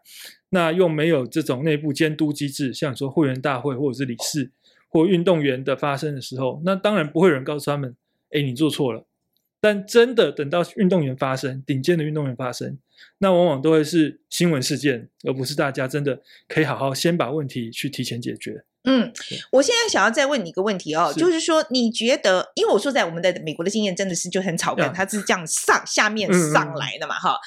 [0.50, 4.52] 那又没有这种内部监督机制，像说会员大会或者是理事。
[4.94, 7.96] 或运动员的发生的时候，那当然不会有人告诉他们
[8.32, 9.08] ：“哎，你做错了。”
[9.62, 12.78] 但真的等到运动员发生，顶尖的运动员发生，
[13.20, 18.66] 那往往都会是新闻事件，而不是大家真的可以好好先把问题去提前解决。
[18.84, 19.12] 嗯，
[19.52, 27.40] 我现在想要再问你一个问题哦，是就是说，你觉得，因为我说在我们的美国的经验真的是就很草根，它是这样上下面上来的嘛，哈、嗯。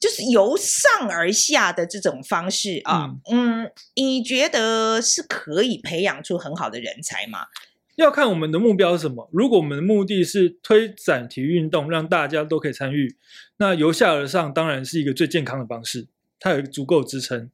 [0.00, 7.46] 就是由上而下的这种方式啊，嗯，嗯，你觉得是可以培养出很好的人才吗？
[7.96, 9.30] 要看我们的目标是什么。
[9.32, 13.16] 如果我们的目的是推展体育运动，让大家都可以参与，
[13.56, 16.06] 那由下而上当然是一个最健康的方式，
[16.38, 17.50] 它有一个足够支撑。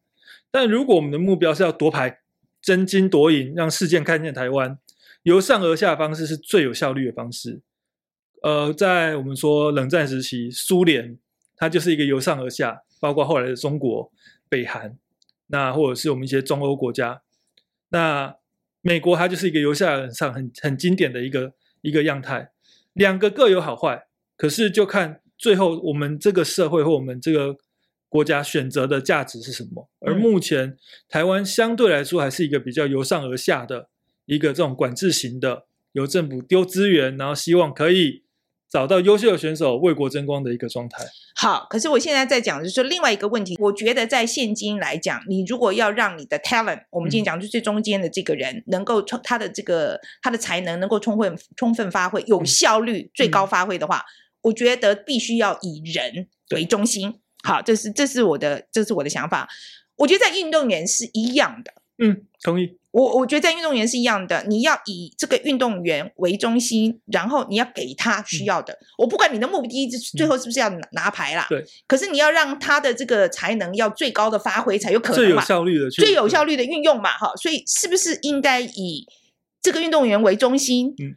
[0.51, 2.19] 但如果我们的目标是要夺牌、
[2.63, 4.79] 争金夺银，让世界看见台湾，
[5.23, 7.61] 由上而下方式是最有效率的方式。
[8.43, 11.19] 呃，在我们说冷战时期，苏联。
[11.63, 14.11] 它就是一个由上而下，包括后来的中国、
[14.49, 14.97] 北韩，
[15.49, 17.21] 那或者是我们一些中欧国家。
[17.91, 18.35] 那
[18.81, 22.53] 美国它就是一个由下而上很很经典的一个一个样态。
[22.95, 24.07] 两个各有好坏，
[24.39, 27.55] 可是就看最后我们这个社会或我们这个
[28.11, 29.89] 国家选择的价值是什么。
[30.01, 30.77] 而目前
[31.09, 33.89] 台湾相对来说还是一个比较由上而下的
[34.27, 38.25] 一个这种管制型的，由政府丢资源，然后希望可以。
[38.73, 41.05] 找到优秀的选手为国争光的一个状态。
[41.35, 43.57] 好，可是我现在在讲的就是说另外一个问题。
[43.59, 54.05] 我觉得在现今来讲，你如果要让你的 talent，我们今天讲就最中间的这个人，嗯、能够充他的这个他的才能能够充分充分发挥，有效率、嗯、最高发挥的话，
[54.43, 57.19] 我觉得必须要以人为中心。
[57.43, 59.49] 对好，这是这是我的这是我的想法。
[59.97, 61.73] 我觉得在运动员是一样的。
[61.99, 62.79] 嗯，同意。
[62.93, 68.73] 我我觉得在运动员是一样的，你要以这个运动员为中心，然后你要给他需要的。
[68.73, 71.65] 嗯、我不管你的目的最后是不是要拿，拿牌啦，对。
[71.87, 77.31] 可是你要让他的这个才能要最高的发挥才有可能嘛，最有效率的，最有效率的运用嘛，哈。
[77.37, 79.07] 所以是不是应该以
[79.63, 80.95] 这个运动员为中心？
[80.99, 81.15] 嗯。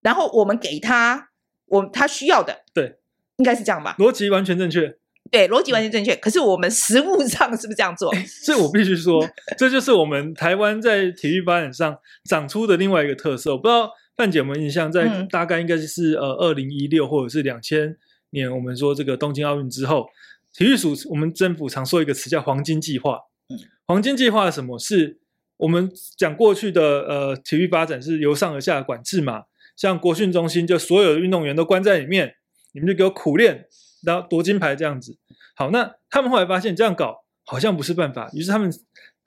[0.00, 1.28] 然后我们给他
[1.66, 2.96] 我他需要的，对，
[3.36, 3.94] 应该是这样吧？
[3.98, 4.96] 逻辑完全正确。
[5.30, 6.14] 对，逻辑完全正确。
[6.16, 8.14] 可是我们实务上是不是这样做？
[8.44, 9.26] 所以我必须说，
[9.58, 13.52] 这就是我们台湾在体育发展上长出的另外一个特色。
[13.52, 17.96] 我不知道范姐有没有印象，在大概应该是呃二零一六或者是两千
[18.30, 20.06] 年，我们说这个东京奥运之后，
[20.52, 23.18] 体育署我们政府常说一个词叫“黄金计划”。
[23.48, 24.78] 嗯，黄金计划什么？
[24.78, 25.18] 是
[25.58, 29.44] 我们讲过去的呃体育发展是由上而下的管制嘛？
[29.76, 32.34] 像国训中心，就所有的运动员都关在里面，
[32.76, 33.66] 你们就给我苦练。
[34.02, 35.16] 然后夺金牌这样子，
[35.56, 38.70] 好，那他们后来发现这样搞好像不是办法，于是他们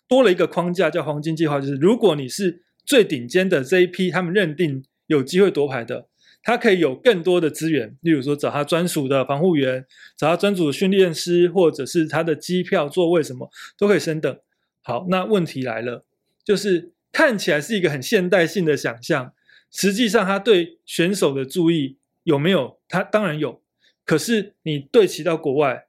[0.07, 6.07] 多了一个框架叫黄金计划，就是如果你是最顶尖的这一批，他们认定有机会夺牌的，
[6.43, 9.85] 他可以有更多的资源，例如说找他专属的防护员，
[10.15, 14.39] 找他专属的训练师，或者是他的机票座位什么都可以升等。
[14.81, 16.05] 好，那问题来了，
[16.45, 19.33] 就是看起来是一个很现代性的想象，
[19.71, 22.79] 实际上他对选手的注意有没有？
[22.87, 23.61] 他当然有。
[24.05, 25.85] 可是你对齐到国外，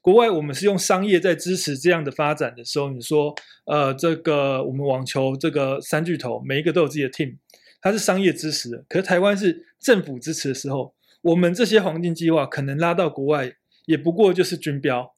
[0.00, 7.36] 国外我们是用商业在支持这样的发展的时候，你说，呃，这个我们网球这个三巨头每一个都有自己的 team，
[7.80, 8.84] 它是商业支持的。
[8.88, 13.52] 可是台湾是政府支持的时候，我们这些黄金计划可能拉到国外，
[13.86, 15.14] 也不过就是军标，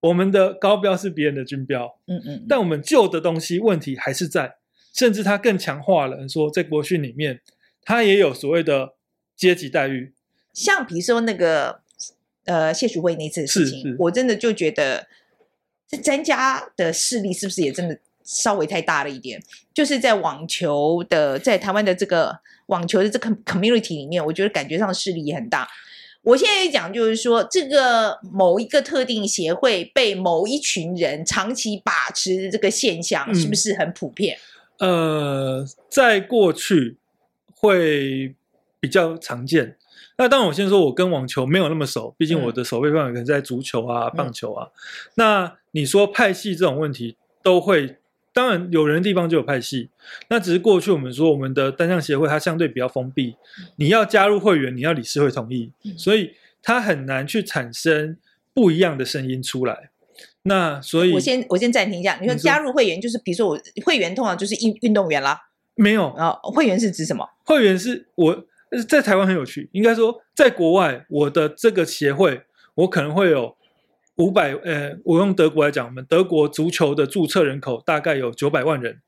[0.00, 4.56] 我们的高标是别人的军标，嗯嗯，但我们旧的东西问题还是在，
[4.92, 7.40] 甚至它更强化了，说在国训里面，
[7.82, 8.94] 它也有所谓的
[9.40, 10.12] 阶级待遇。
[10.52, 11.80] 像比如说那个
[12.44, 15.08] 呃谢淑慧那次的事情，我真的就觉得
[15.88, 19.42] 这詹家的势力是不是也真的稍微太大了一点？
[19.72, 25.66] 就是在网球的在台湾的这个网球的这个 community 里面，我觉得感觉上势力也很大。
[26.22, 34.36] 我现在讲就是说，这个某一个特定协会被某一群人长期把持的这个现象，是不是很普遍？
[34.80, 36.98] 嗯、呃，在过去
[37.54, 38.34] 会
[38.80, 39.76] 比较常见。
[40.16, 44.68] 那当然，我先说，我跟网球没有那么熟，毕竟我的守备范围可能在足球啊、棒球啊。
[45.14, 47.96] 那你说派系这种问题，都会，
[48.32, 49.88] 当然有人的地方就有派系。
[50.28, 53.36] 那只是过去我们说，我们的单项协会它相对比较封闭，
[53.76, 58.18] 你要加入会员，你要理事会同意，所以它很难去产生
[58.52, 59.90] 不一样的声音出来。
[60.42, 62.18] 那所以，我先我先暂停一下。
[62.20, 65.38] 你说加入会员，就是比如说我会员通常就是运运动员啦，
[65.74, 66.32] 没有啊？
[66.42, 67.26] 会员是指什么？
[67.44, 68.44] 会员是我
[68.88, 72.42] 在台湾很有趣，应该说在国外，我的这个协会，
[72.74, 73.56] 我可能会有
[74.16, 79.00] 五百呃，我用德国来讲，我们德国足球的注册人口大概有九百万人。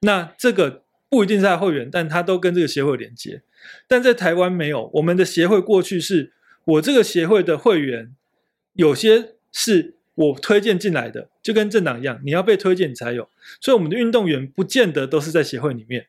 [0.00, 3.42] 那这个不一定是他会员，但他都跟这个协会有连接。
[3.86, 6.32] 但在台湾没有，我们的协会过去是
[6.64, 8.14] 我这个协会的会员，
[8.74, 9.94] 有些是。
[10.18, 13.28] 我推荐进来的，就跟政党一样，你要被推荐你才有。
[13.60, 16.08] 所以我们的运动员不见得都是在协会里面，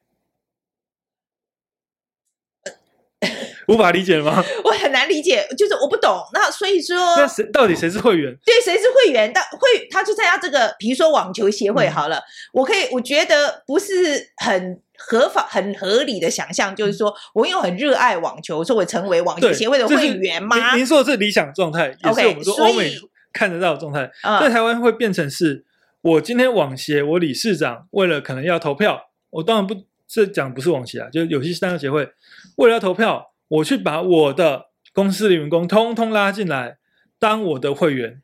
[3.70, 4.44] 无法理解吗？
[4.66, 6.22] 我很难理解，就是我不懂。
[6.34, 8.36] 那所以说，那谁到底谁是会员？
[8.46, 9.32] 对，谁是会员？
[9.34, 20.76] 但会他去参加这个，比如说网球协会好了，嗯、我可以，我觉得不是很合法、很合理的想象，就是说我因为很热爱网球，所以我成为网球协会的会员吗？
[20.76, 22.92] 您说的是理想状态，也是我们说欧美。
[23.32, 24.10] 看得到的状态，
[24.42, 25.64] 在台湾会变成是，
[26.02, 29.76] 我今天网协，我理事长为了可能要投票，我当然不
[30.08, 32.10] 这讲不是网协啊，就是有些单项协会
[32.56, 36.78] 为了要投票，我去把我的公司的员工通通拉进来
[37.20, 38.22] 当我的会员，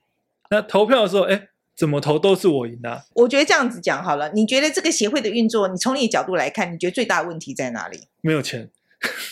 [0.49, 3.03] 那投票的时候，哎，怎么投都是我赢啊。
[3.13, 7.99] 我觉得这样子讲好了，你觉得这个协会的运作，你从你的角度来看，你觉得最大的问题在哪里？
[8.21, 8.69] 没有钱。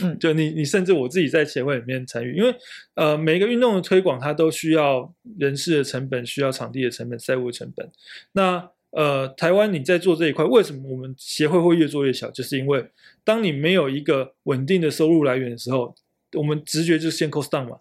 [0.01, 2.53] 嗯， 就你，你甚至我自己在协会里面参与，因为
[2.93, 7.89] 呃，每一个运动的推广，它都需要人事的成本，需要场地的成本，赛务的成本。
[8.33, 12.29] 那呃，台湾你在做这一块，为什么我们协会会越做越小？
[12.29, 12.85] 就是因为
[13.23, 15.95] 当你没有一个稳定的收入来源的时候，
[16.33, 17.79] 我们直觉就是先 cost down 嘛，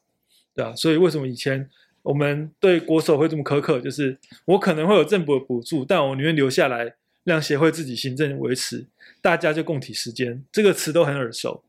[0.55, 0.75] 对吧？
[0.75, 1.69] 所以为什么以前
[2.01, 3.79] 我们对国手会这么苛刻？
[3.79, 6.95] 就是我可能会有政府的补助，但我宁愿留下来
[7.25, 8.87] 让协会自己行政维持，
[9.21, 10.43] 大家就共体时间。
[10.51, 11.63] 这个词都很耳熟。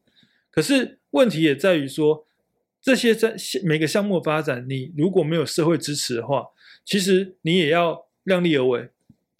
[0.49, 2.25] 可是问题也在于说，
[2.81, 6.47] 这些在每个项目发展，你如果没有社会支持的话，
[6.85, 8.89] 其实你也要量力而为，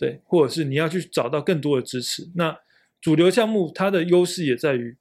[0.03, 2.29] 对，或者是你要去找到更多的支持。
[2.35, 2.59] 那
[2.99, 4.97] 主流项目它的优势也在于，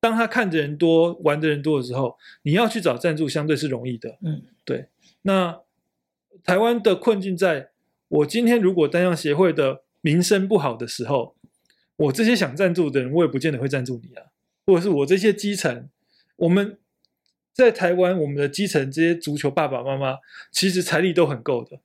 [0.00, 4.86] 当他看的人多、玩的人多的时候，你要去找赞助相对是容易的，嗯，对。
[5.22, 5.60] 那
[6.42, 7.68] 台湾的困境在，
[8.08, 11.36] 我今天如果单项协会的名声不好的时候，
[11.96, 14.24] 我这些想赞助的人，我也不见得会赞助你啊。
[14.64, 15.90] 或者是我这些基层，
[16.36, 16.78] 我们
[17.52, 20.18] 在台湾，我们的基层这些足球爸爸妈妈，
[20.50, 21.80] 其实财力都很够的，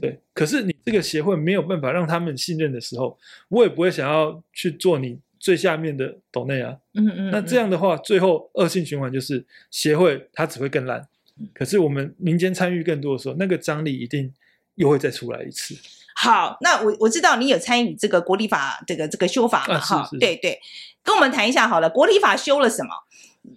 [0.00, 0.20] 对。
[0.32, 3.18] 可是你这个协会没有办法让他们信任的时候，
[3.48, 6.76] 我也不会想要去做你最下面的斗内啊。
[6.94, 7.30] 嗯，嗯嗯。
[7.30, 11.06] 那这样的话，最后恶性循环就是协会它只会更烂。
[11.52, 14.32] 可是我们民间参与更多的时候，那个张力一定
[14.76, 15.74] 又会再出来一次。
[16.16, 19.80] 好，那我我知道你有参与这个国立法这个这个修法嘛？
[19.80, 20.60] 哈、啊，对对，
[21.02, 22.90] 跟我们谈一下好了，国立法修了什么？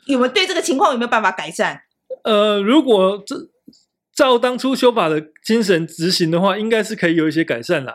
[0.08, 1.84] 有没有对这个情况有没有办法改善？
[2.24, 3.36] 呃，如果这
[4.18, 7.94] 照当初修法的精神执行的话，应该是可以有一些改善啦。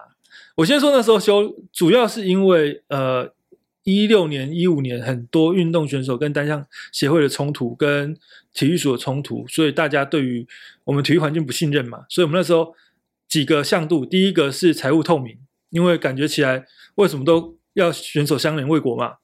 [0.54, 3.34] 我先说那时候修，主要是因为呃
[3.82, 8.16] 一六年、一五年很多运动选手跟单项协会的冲突，跟
[8.54, 10.46] 体育署的冲突，所以大家对于
[10.84, 12.74] 我们体育环境不信任嘛，所以我们那时候。
[13.28, 15.38] 几个向度，第一个是财务透明，
[15.70, 16.66] 因为感觉起来
[16.96, 19.14] 为什么都要选手相连为国嘛。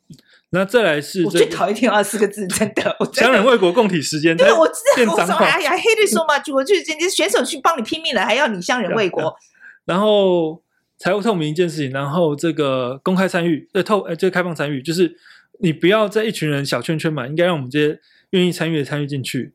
[0.50, 4.36] 那再来是、这个、我最讨厌听到四个字，真的，我相忍为国，共体时间。
[4.36, 9.34] 对，我真的，我说哎呀， hate it so much，我就人家选手去帮你拼命了，还要你乡人为国。
[9.84, 10.62] 然后
[10.98, 15.16] 财务透明一件事情，然后这个公开参与，呃，透，呃，这个开放参与，就是
[15.60, 19.54] 你不要在一群人小圈圈嘛，应该让我们这些愿意参与的参与进去。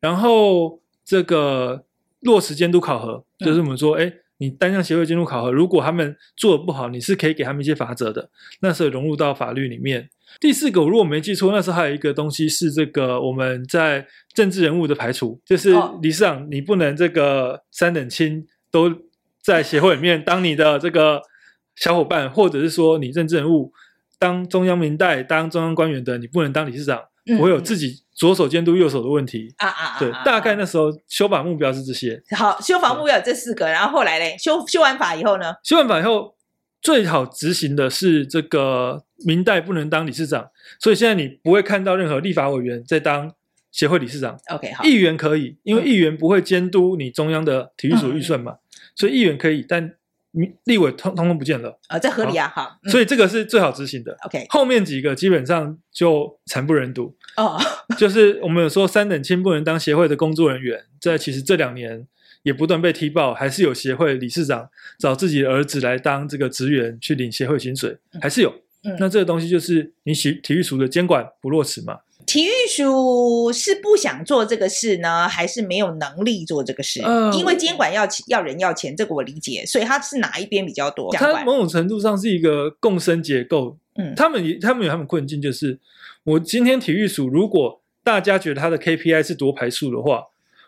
[0.00, 1.84] 然后这个。
[2.24, 8.30] 落实监督考核，就是我们说，哎、嗯，你单项协会监督考核，如果他们做的不好，你是可以给他们一些罚则的，
[8.60, 10.08] 那时候融入到法律里面。
[10.40, 18.92] 第四个，我如果没记错，那时候还有一个东西是这个我们在政治人物的排除，就是理事长你不能这个三等亲都
[19.42, 21.20] 在协会里面当你的这个
[21.76, 23.72] 小伙伴，或者是说你政治人物
[24.18, 27.00] 当中央民代、当中央官员的，你不能当理事长。
[27.40, 29.98] 我有自己左手监督右手的问题啊啊！
[29.98, 32.22] 对，大概那时候修法目标是这些。
[32.36, 35.54] 好，修法目标有这四个，然后后来嘞，修修完法以后呢？
[35.62, 36.34] 修完法以后，
[36.84, 43.32] 最好执行的是这个明代不能当理事长，所以现在你不会看到任何立法委员在当
[43.72, 44.38] 协会理事长。
[44.50, 48.56] OK，好，议员可以，因为议员不会监督你中央的体育署预算嘛，
[48.94, 49.94] 所以议员可以，但
[50.64, 54.14] 立委通通通不见了，啊，这合理啊，好，所以这个是最好执行的。
[54.26, 57.16] OK，后面几个基本上就惨不忍睹。
[57.38, 57.58] 哦，
[57.96, 62.06] 就是我们有说三等亲不能当协会的工作人员，在其实这两年
[62.44, 68.54] 也不断被踢爆，还是有协会理事长找自己的儿子来当这个职员去领协会薪水，还是有。
[68.84, 71.98] 嗯、那这个东西就是你体体育署的监管不落实嘛？
[72.26, 77.00] 体育署是不想做这个事呢，还是没有能力做这个事？
[77.02, 81.10] 嗯，因为监管要要人要钱，这个我理解，所以他是哪一边比较多？
[81.14, 83.78] 他某种程度上是一个共生结构。
[83.96, 85.78] 嗯，他们他们有他们困境，就是
[86.24, 90.24] 我今天体育署如果大家觉得他的 KPI 是夺牌数的话，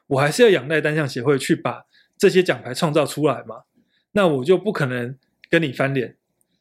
[0.06, 1.84] 我还是要仰赖单项协会去把
[2.16, 3.62] 这些奖牌创造出来嘛？
[4.12, 5.16] 那我就不可能
[5.50, 6.16] 跟你翻脸。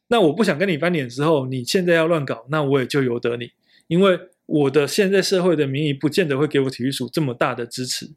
[0.08, 3.52] 那我不想跟你翻脸之后，你现在要乱搞，那我也就由得你，
[3.88, 4.18] 因为。
[4.48, 8.08] 我的现在社会的民意不见得会给我体育署这么大的支持。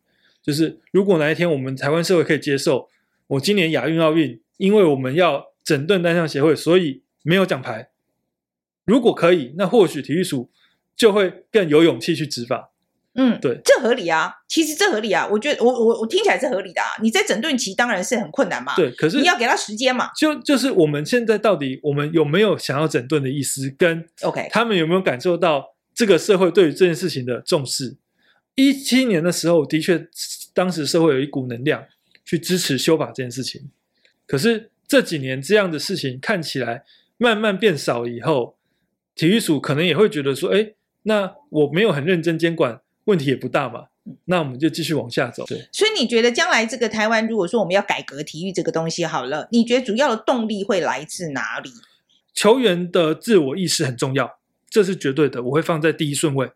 [0.44, 2.88] 就是如果哪一天我们台湾社会可以接受，
[3.26, 7.90] 我今年亚运奥运，因为我们要整顿单项协会，所以没有奖牌。
[8.86, 10.52] 如果可以，那或许体育署
[10.96, 12.69] 就会更有勇气去执法。
[13.16, 14.32] 嗯，对，这合理啊。
[14.48, 15.28] 其实这合理啊。
[15.30, 16.88] 我觉得我我我听起来是合理的啊。
[17.02, 18.76] 你在整顿期当然是很困难嘛。
[18.76, 20.10] 对，可是你要给他时间嘛。
[20.18, 23.74] 就就是我们现在到底我们有没有想要整顿的意思？
[23.78, 25.76] 跟 OK，他们有没有感受到？
[25.96, 27.98] 这个社会对于这件事情的重视，
[28.56, 30.08] 一七年的时候，的确，
[30.54, 31.84] 当时社会有一股能量
[32.24, 33.70] 去支持修法这件事情。
[34.26, 36.84] 可是这几年这样的事情看起来
[37.18, 38.56] 慢慢变少以后，
[39.14, 42.80] 体育署可能也会觉得说：“哎，那我没有很认真监管，
[43.10, 43.86] 问题也不大嘛。”
[44.26, 45.46] 那我们就继续往下走。
[45.46, 51.70] 对，所以你觉得将来这个台湾，如果说我们要改革体育这个东西好了，你觉得主要的动力会来自哪里？
[52.34, 54.40] 球员的自我意识很重要。
[54.68, 56.50] 这是绝对的，我会放在第一顺位，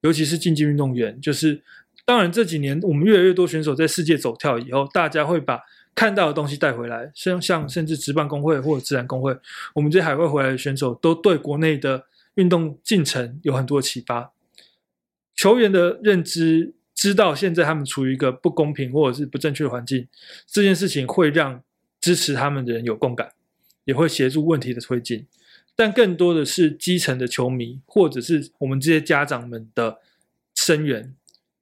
[0.00, 1.20] 尤其是竞技运动员。
[1.20, 1.62] 就是
[2.04, 5.60] 当然这几年我们越来越多选手在世界走跳以后，大家会把
[5.94, 9.36] 看到的东西带回来，像像甚至职棒工会或者自然工会，
[9.74, 14.32] 我们这些海外回来的选手都对国内的运动进程有很多启发。
[15.38, 20.08] 球员的认知知道现在他们处于一个不公平或者是不正确的环境，
[20.48, 21.62] 这件事情会让
[22.00, 23.30] 支持他们的人有共感，
[23.84, 25.24] 也会协助问题的推进。
[25.76, 29.98] 但更多的是基层的球迷，或者是我们这些家长们的
[30.56, 31.14] 声援，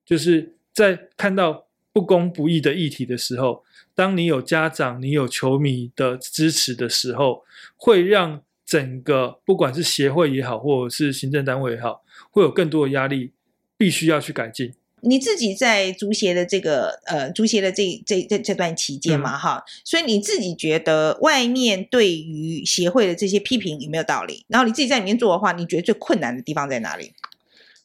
[0.06, 3.62] 就是在看到不公不义的议题的时候，
[3.94, 7.44] 当你有家长、你有球迷的支持的时候，
[7.76, 13.32] 会让整个不管是协会也好，或者是行政单位也好，会有更多的压力，
[13.76, 14.72] 必须要去改进。
[15.02, 24.44] 你自己在足协的这个呃足协的这这这这段期间嘛哈，嗯，所以你自己觉得外面对于协会的这些批评有没有道理？
[24.48, 27.12] 然后你自己在里面做的话，你觉得最困难的地方在哪里？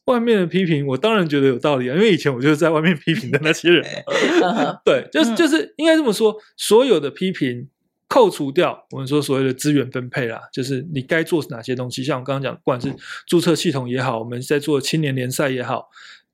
[0.06, 3.86] 外面的批评，我当然觉得有道理啊， 因为以前我就是在外面批评的那些人。
[4.84, 7.68] 对，就是就是应该这么说，所有的批评
[8.12, 12.94] 扣除掉，我们说所谓的资源分配啦，就是你该做哪些东西，像我刚刚讲，不管是
[13.26, 15.90] 注册系统也好，我们在做青年联赛也好。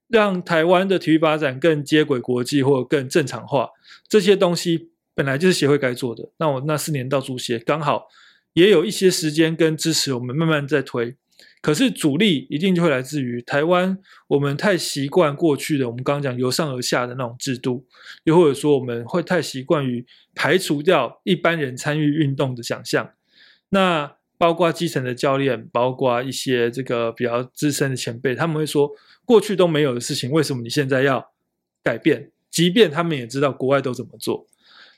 [0.08, 3.70] 让台湾的体育发展更接轨国际或更正常化，
[4.10, 6.32] 这些东西本来就是协会该做的。
[6.40, 8.08] 那我那四年到足协，刚好
[8.54, 11.16] 也有一些时间跟支持，我们慢慢在推。
[11.68, 13.98] 可是阻力一定就会来自于台湾，
[14.30, 17.86] 我们太习惯过去的我们刚刚讲由上而下的那种制度，
[18.24, 23.12] 又或者说我们会太习惯于排除掉一般人参与运动的想象。
[23.68, 28.90] 那包括基层的教练，包括一些这个比较资深的前辈，他们会说。
[29.26, 31.34] 过去都没有的事情，为什么你现在要
[31.84, 32.32] 改变？
[32.50, 34.48] 即便他们也知道国外都怎么做，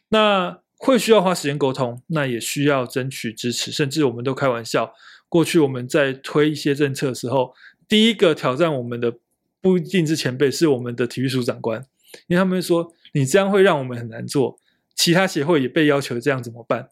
[0.09, 3.71] 那会需要花时间沟通，那也需要争取支持。
[3.71, 4.93] 甚至我们都开玩笑，
[5.29, 7.53] 过去我们在推一些政策的时候，
[7.87, 9.17] 第一个挑战我们的
[9.61, 11.85] 不一定是前辈，是我们的体育署长官，
[12.27, 14.59] 因为他们会说你这样会让我们很难做，
[14.95, 16.89] 其他协会也被要求这样怎么办？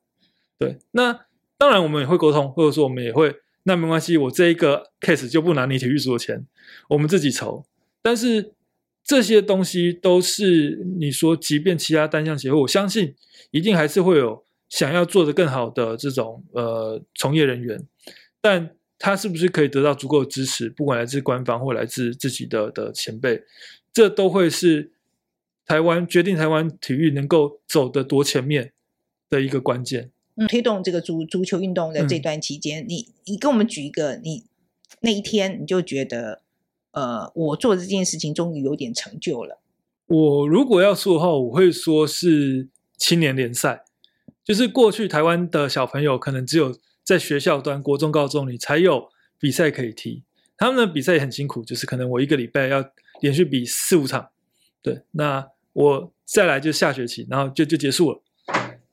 [0.58, 1.26] 对，那
[1.58, 3.36] 当然我们也会沟通，或者说我们也会。
[3.64, 6.48] 那没关系，我这一个 case 就不拿你体育署的钱，
[6.88, 7.66] 我们自己筹。
[8.02, 8.54] 但是
[9.04, 13.14] 这些东西都是你说，即便其他单项协会，我相信
[13.52, 17.78] 一定还是会有想要做得更好的这种呃从业人员，
[18.42, 23.44] 但他是不是可以得到足够的支持，不管来自官方或来自自己的的前辈，
[23.94, 24.92] 这都会是
[25.66, 28.74] 台湾决定台湾体育能够走得多前面
[29.30, 30.12] 的一个关键。
[30.36, 34.46] 嗯，推动这个足足球运动的这段期间，嗯、你你跟我们举一个，你
[35.02, 36.42] 那一天你就觉得，
[36.92, 39.60] 呃，我做这件事情终于有点成就了。
[40.06, 43.84] 我如果要说的话，我会说是青年联赛，
[44.44, 46.78] 就是过去台湾的小朋友可能只有
[47.08, 49.08] 在学校端，国中、高中你才有
[49.40, 50.24] 比赛可以踢，
[50.58, 52.84] 他们的比赛也很辛苦，就是可能我一个礼拜要
[53.22, 54.30] 连续比四五场，
[54.82, 58.22] 对，那我再来就下学期，然后就就结束了。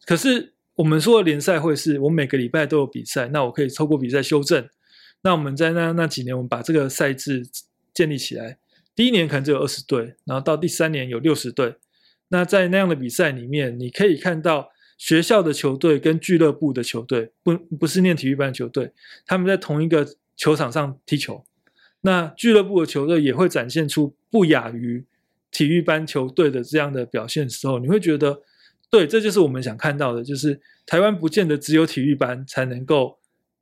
[0.07, 0.53] 可是。
[0.77, 4.69] 我们说的联赛会是我每个礼拜都有比赛，那我可以透过比赛修正。
[5.23, 7.47] 那我们在那那几年，我们把这个赛制
[7.95, 8.59] 建立起来。
[8.93, 11.77] 第一年可能只有二十队，然后到第三年有六十队。
[12.27, 18.93] 那在那样的比赛里面，你可以看到学校的球队跟俱乐部的球队，不不是念体育班的球队，
[19.27, 21.45] 他们在同一个球场上踢球。
[22.01, 25.05] 那俱乐部的球队也会展现出不亚于
[25.51, 28.43] 体育班球队的这样的表现的时候，你会觉得，
[28.91, 33.19] 对，这就是我们想看到的，就是台湾不见得只有体育班才能够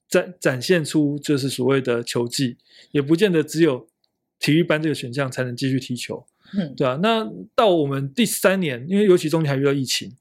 [0.09, 2.57] 展展现出就是所谓的球技，
[2.91, 3.89] 也不见得只有。
[4.45, 6.27] 体育班这个选项才能继续踢球，
[6.59, 6.99] 嗯，对啊。
[7.01, 7.25] 那
[7.55, 10.13] 到我们第三年，因为尤其中间还遇到疫情，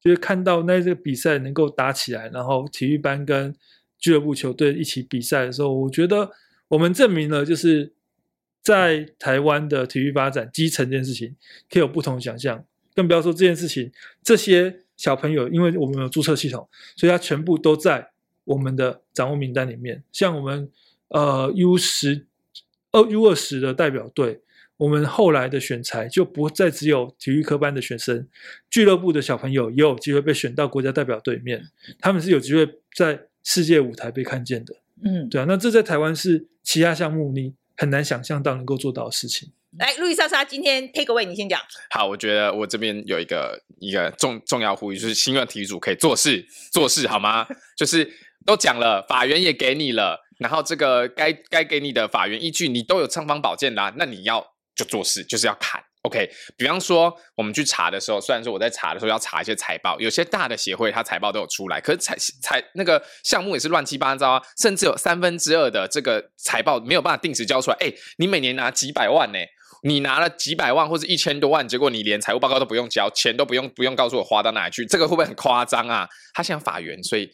[0.00, 3.54] 就是看到那这个比赛能够打起来，然后体育班跟
[3.98, 6.30] 俱乐部球队一起比赛的时候，我觉得
[6.68, 7.92] 我们证明了，就是
[8.62, 11.36] 在台湾的体育发展基层这件事情
[11.68, 13.92] 可以有不同的想象，更不要说这件事情，
[14.22, 18.10] 这些小朋友，因为我们有注册系统，所以他全部都在
[18.44, 20.02] 我们的掌握名单里面。
[20.10, 20.70] 像我们
[21.08, 22.26] 呃 U 十。
[22.92, 24.40] 二 U 二十的代表队，
[24.80, 28.26] 我们后来的选材就不再只有体育科班的学生，
[28.70, 31.62] 俱乐部的小朋友也有机会被选到国家代表队里面，
[32.00, 32.66] 他们是有机会
[32.96, 34.74] 在世界舞台被看见的。
[35.04, 39.52] 嗯，对啊，那这在台湾是其他项目你很难想象到能够做到的事情。
[39.78, 41.60] 来，路易莎莎，今天 take away，你先讲。
[41.90, 47.46] 好，我觉得我这边有一个一个重重要呼吁，就是新任体育组可以做事做事好吗？
[47.76, 48.10] 就是
[48.46, 50.26] 都讲了，法源也给你了。
[50.38, 55.82] 然后这个该该给你的法源依据，你都有尚方宝剑啦，那你要就做事，就是要砍。
[56.02, 56.26] OK，
[56.56, 67.76] 比方说我们去查的时候，虽然说我在查的时候要查一些财报，有些大的协会它财报都有出来，可是财财那个项目也是乱七八糟啊，甚至有三分之二的这个财报没有办法定时交出来。
[67.80, 69.38] 哎，你每年拿几百万呢？
[69.82, 76.08] 你拿了几百万或者一千多万，结果你连财务报告都不用交，钱都不用不用告诉我花到哪里去，这个会不会很夸张啊？
[76.32, 77.30] 他现在法援，所以。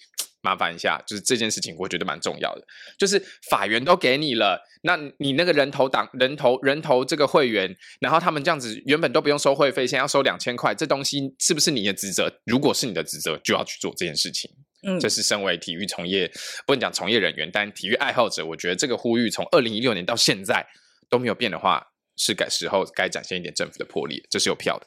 [0.46, 2.62] 麻烦一下，就是这件事情，我觉得蛮重要的。
[2.96, 3.20] 就是
[3.50, 12.32] 法源都给你了，那你那个人头党、人头、人头这个会员，然后他们这样子原本都不用收会费，现在要收两千块，这东西是不是你的职责？
[12.44, 14.48] 如果是你的职责，就要去做这件事情。
[14.86, 16.30] 嗯，这是身为体育从业，
[16.64, 20.64] 不能讲从业人员，但体育爱好者，我觉得这个呼吁从二零一六年到现在
[21.10, 21.84] 都没有变的话，
[22.16, 24.86] 是该时候该展现一点政府的魄力，这是有票的。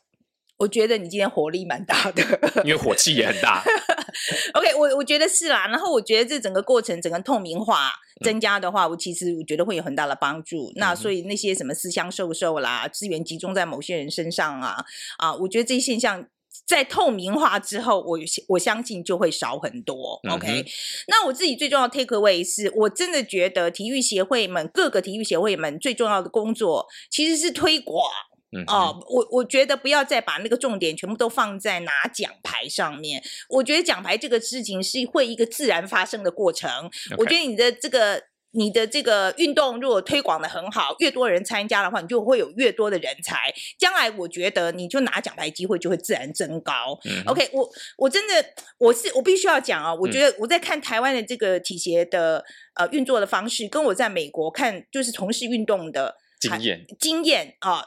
[0.60, 2.22] 我觉得你今天火力蛮大的，
[2.64, 3.64] 因为火气也很大。
[4.54, 5.68] OK，我我觉得是啦。
[5.68, 7.92] 然后我觉得这整个过程整个透明化
[8.24, 10.70] 增加的话，嗯、我其实我觉得会有很大的帮助。
[10.70, 14.84] 嗯、那所以那些什么私相授受啦，资源集中在某些人身上啊
[15.18, 16.26] 啊，我觉得这些现象
[16.66, 20.20] 在透明化之后，我我相信就会少很多。
[20.30, 20.66] OK，、嗯、
[21.08, 28.06] 那我自己最重要的 take away 是我真的觉得体育协会们各个体育协会们最重要的工作其实是推广。
[28.52, 33.22] 嗯、哦，我我觉得不要再把那个重点全部都放在拿奖牌上面。
[33.48, 36.90] 我觉得奖牌这个事情是会一个自然发生的过程。
[37.18, 43.54] 我觉得你的这个你的这个运动如果推广的很好，越多人参加的话，你就会有越多的人才。
[43.78, 47.00] 将来我觉得你就拿奖牌机会就会自然增高。
[47.06, 47.70] 嗯、OK，我
[48.00, 48.44] 我真的
[48.80, 52.44] 我是我必须要讲啊，我觉得我在看台湾的这个体协的
[52.74, 57.84] 呃运作的方式，跟我在美国看就是从事运动的经验经验啊。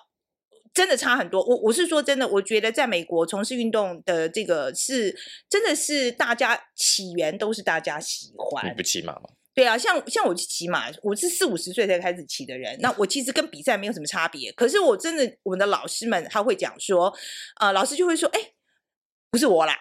[0.75, 5.15] 真的差很多，我我是说真的，我觉得在美国从事运动的这个是
[5.49, 8.69] 真的是大家起源都是大家喜欢。
[8.69, 9.23] 你不骑马吗？
[9.55, 14.51] 对啊，像像我去骑马，我是四五十岁才开始骑的人，那我其实跟比赛没有什么差别。
[14.53, 17.15] 可是我真的，我们的老师们他会讲说，
[17.61, 18.53] 呃，老师就会说，哎。
[19.33, 19.75] 不是我啦，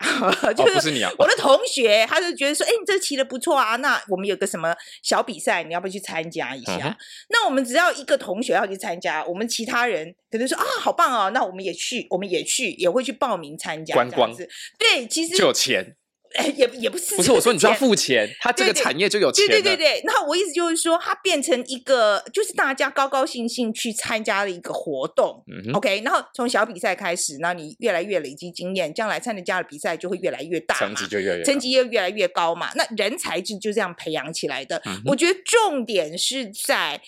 [0.55, 4.73] 就是我的同学，他就觉得说，哎，你这骑的不错啊，那我们有个什么
[5.03, 6.77] 小比赛，你要不要去参加一下？
[6.87, 6.95] 嗯、
[7.27, 13.93] 那我们只要一个同学要去参加，我们其他人可能说啊，好棒哦，那我们也去，我们也去，也会去报名参加。
[13.93, 14.33] 观光，
[14.79, 15.97] 对，其实就有钱。
[16.35, 19.45] 哎，也也不是，不是我说，你就要付钱，他这个产业就有钱。
[19.47, 25.43] 对对对对，那我意思就是说，它变成一个，就是大家高高兴兴去参加的一个活动。
[25.73, 32.71] ，OK，然后从小比赛开始，那你越来越累积经验，将来参加的比赛就会越来越大，成绩就越来越成绩又越来越高嘛。
[32.75, 34.81] 那人才就就这样培养起来的。
[34.85, 37.01] 嗯，我觉得重点是在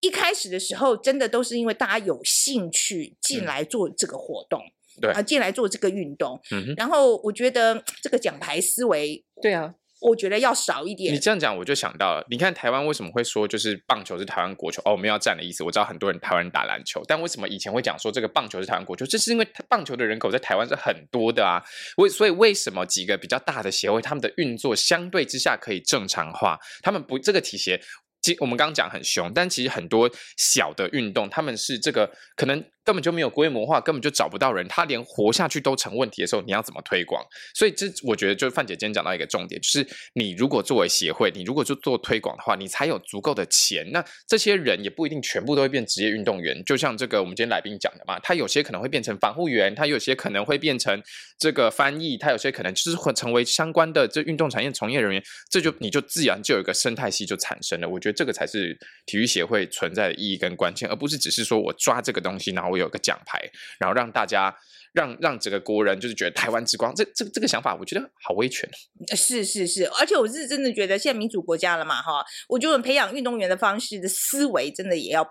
[0.00, 4.60] 一开始的时候，真的都是因为大家有兴趣进来做这个活动。
[4.60, 11.12] 嗯对啊，进来做这个运动，嗯哼，然后我觉得这个奖牌思维，对啊，我觉得要少一点。
[11.14, 14.80] 你这样讲，我就想到了，你看台湾为什么会说就是棒球是台湾国球？
[14.84, 19.04] 哦，我们要站的意思，我知道很多人台湾人打篮球，但为什么以前会讲说这个棒球是台湾国球？
[19.06, 21.62] 这是因为棒球的人口在台湾是很多的啊。
[21.98, 26.58] 为所以为什么几个比较大的协会，他们的运作相对之下可以正常化？
[26.82, 27.80] 他们不这个体协。
[28.22, 37.24] 其实我们刚刚讲很凶，但其实很多小的运动，他们是这个可能根本就没有规模化，根本就找不到人，他连活下去都成问题的时候，你要怎么推广？
[37.54, 43.90] 所以这我觉得，就是范姐今天讲到一个重点，就是你如果作为协会，你如果就做推广的话，你才有足够的钱。
[43.92, 51.02] 那这些人也不一定全部都会变职业运动员，就像这个我们今天来宾讲的嘛，他有些可能会变成防护员，他有些可能会变成
[51.38, 57.88] 这个翻译，他有些可能就是会成为相关的这运动产业从业人员，这就你就自然就有一个生态系就产生了。
[57.88, 64.56] 我觉得这个才是体育协会存在的意义跟关键，而不是只是说我抓这个东西，然后我有个奖牌，然后让大家
[64.92, 68.68] 让让整个国人就是觉得台湾之光，这这这个想法，我觉得好威权。
[69.16, 75.26] 是是是，而且我是真的觉得，现在民主国家了嘛，哈，我觉得培养运动员的方式的思维，真的也要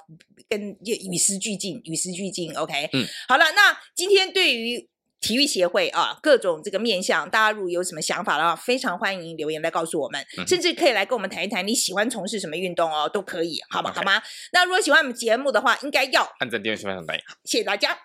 [0.47, 2.53] 跟与时俱进，与时俱进。
[2.55, 4.89] OK，嗯，好了，那今天对于。
[5.19, 13.91] 体育协会啊，各种这个面向，大家如果有什么想法的话，非常欢迎留言来告诉我们，甚至可以来跟我们谈一谈你喜欢从事什么运动哦，都可以，好吗？
[13.93, 14.21] 好吗？
[14.53, 17.97] 那如果喜欢我们节目的话，应该要按在订阅上方，谢谢大家。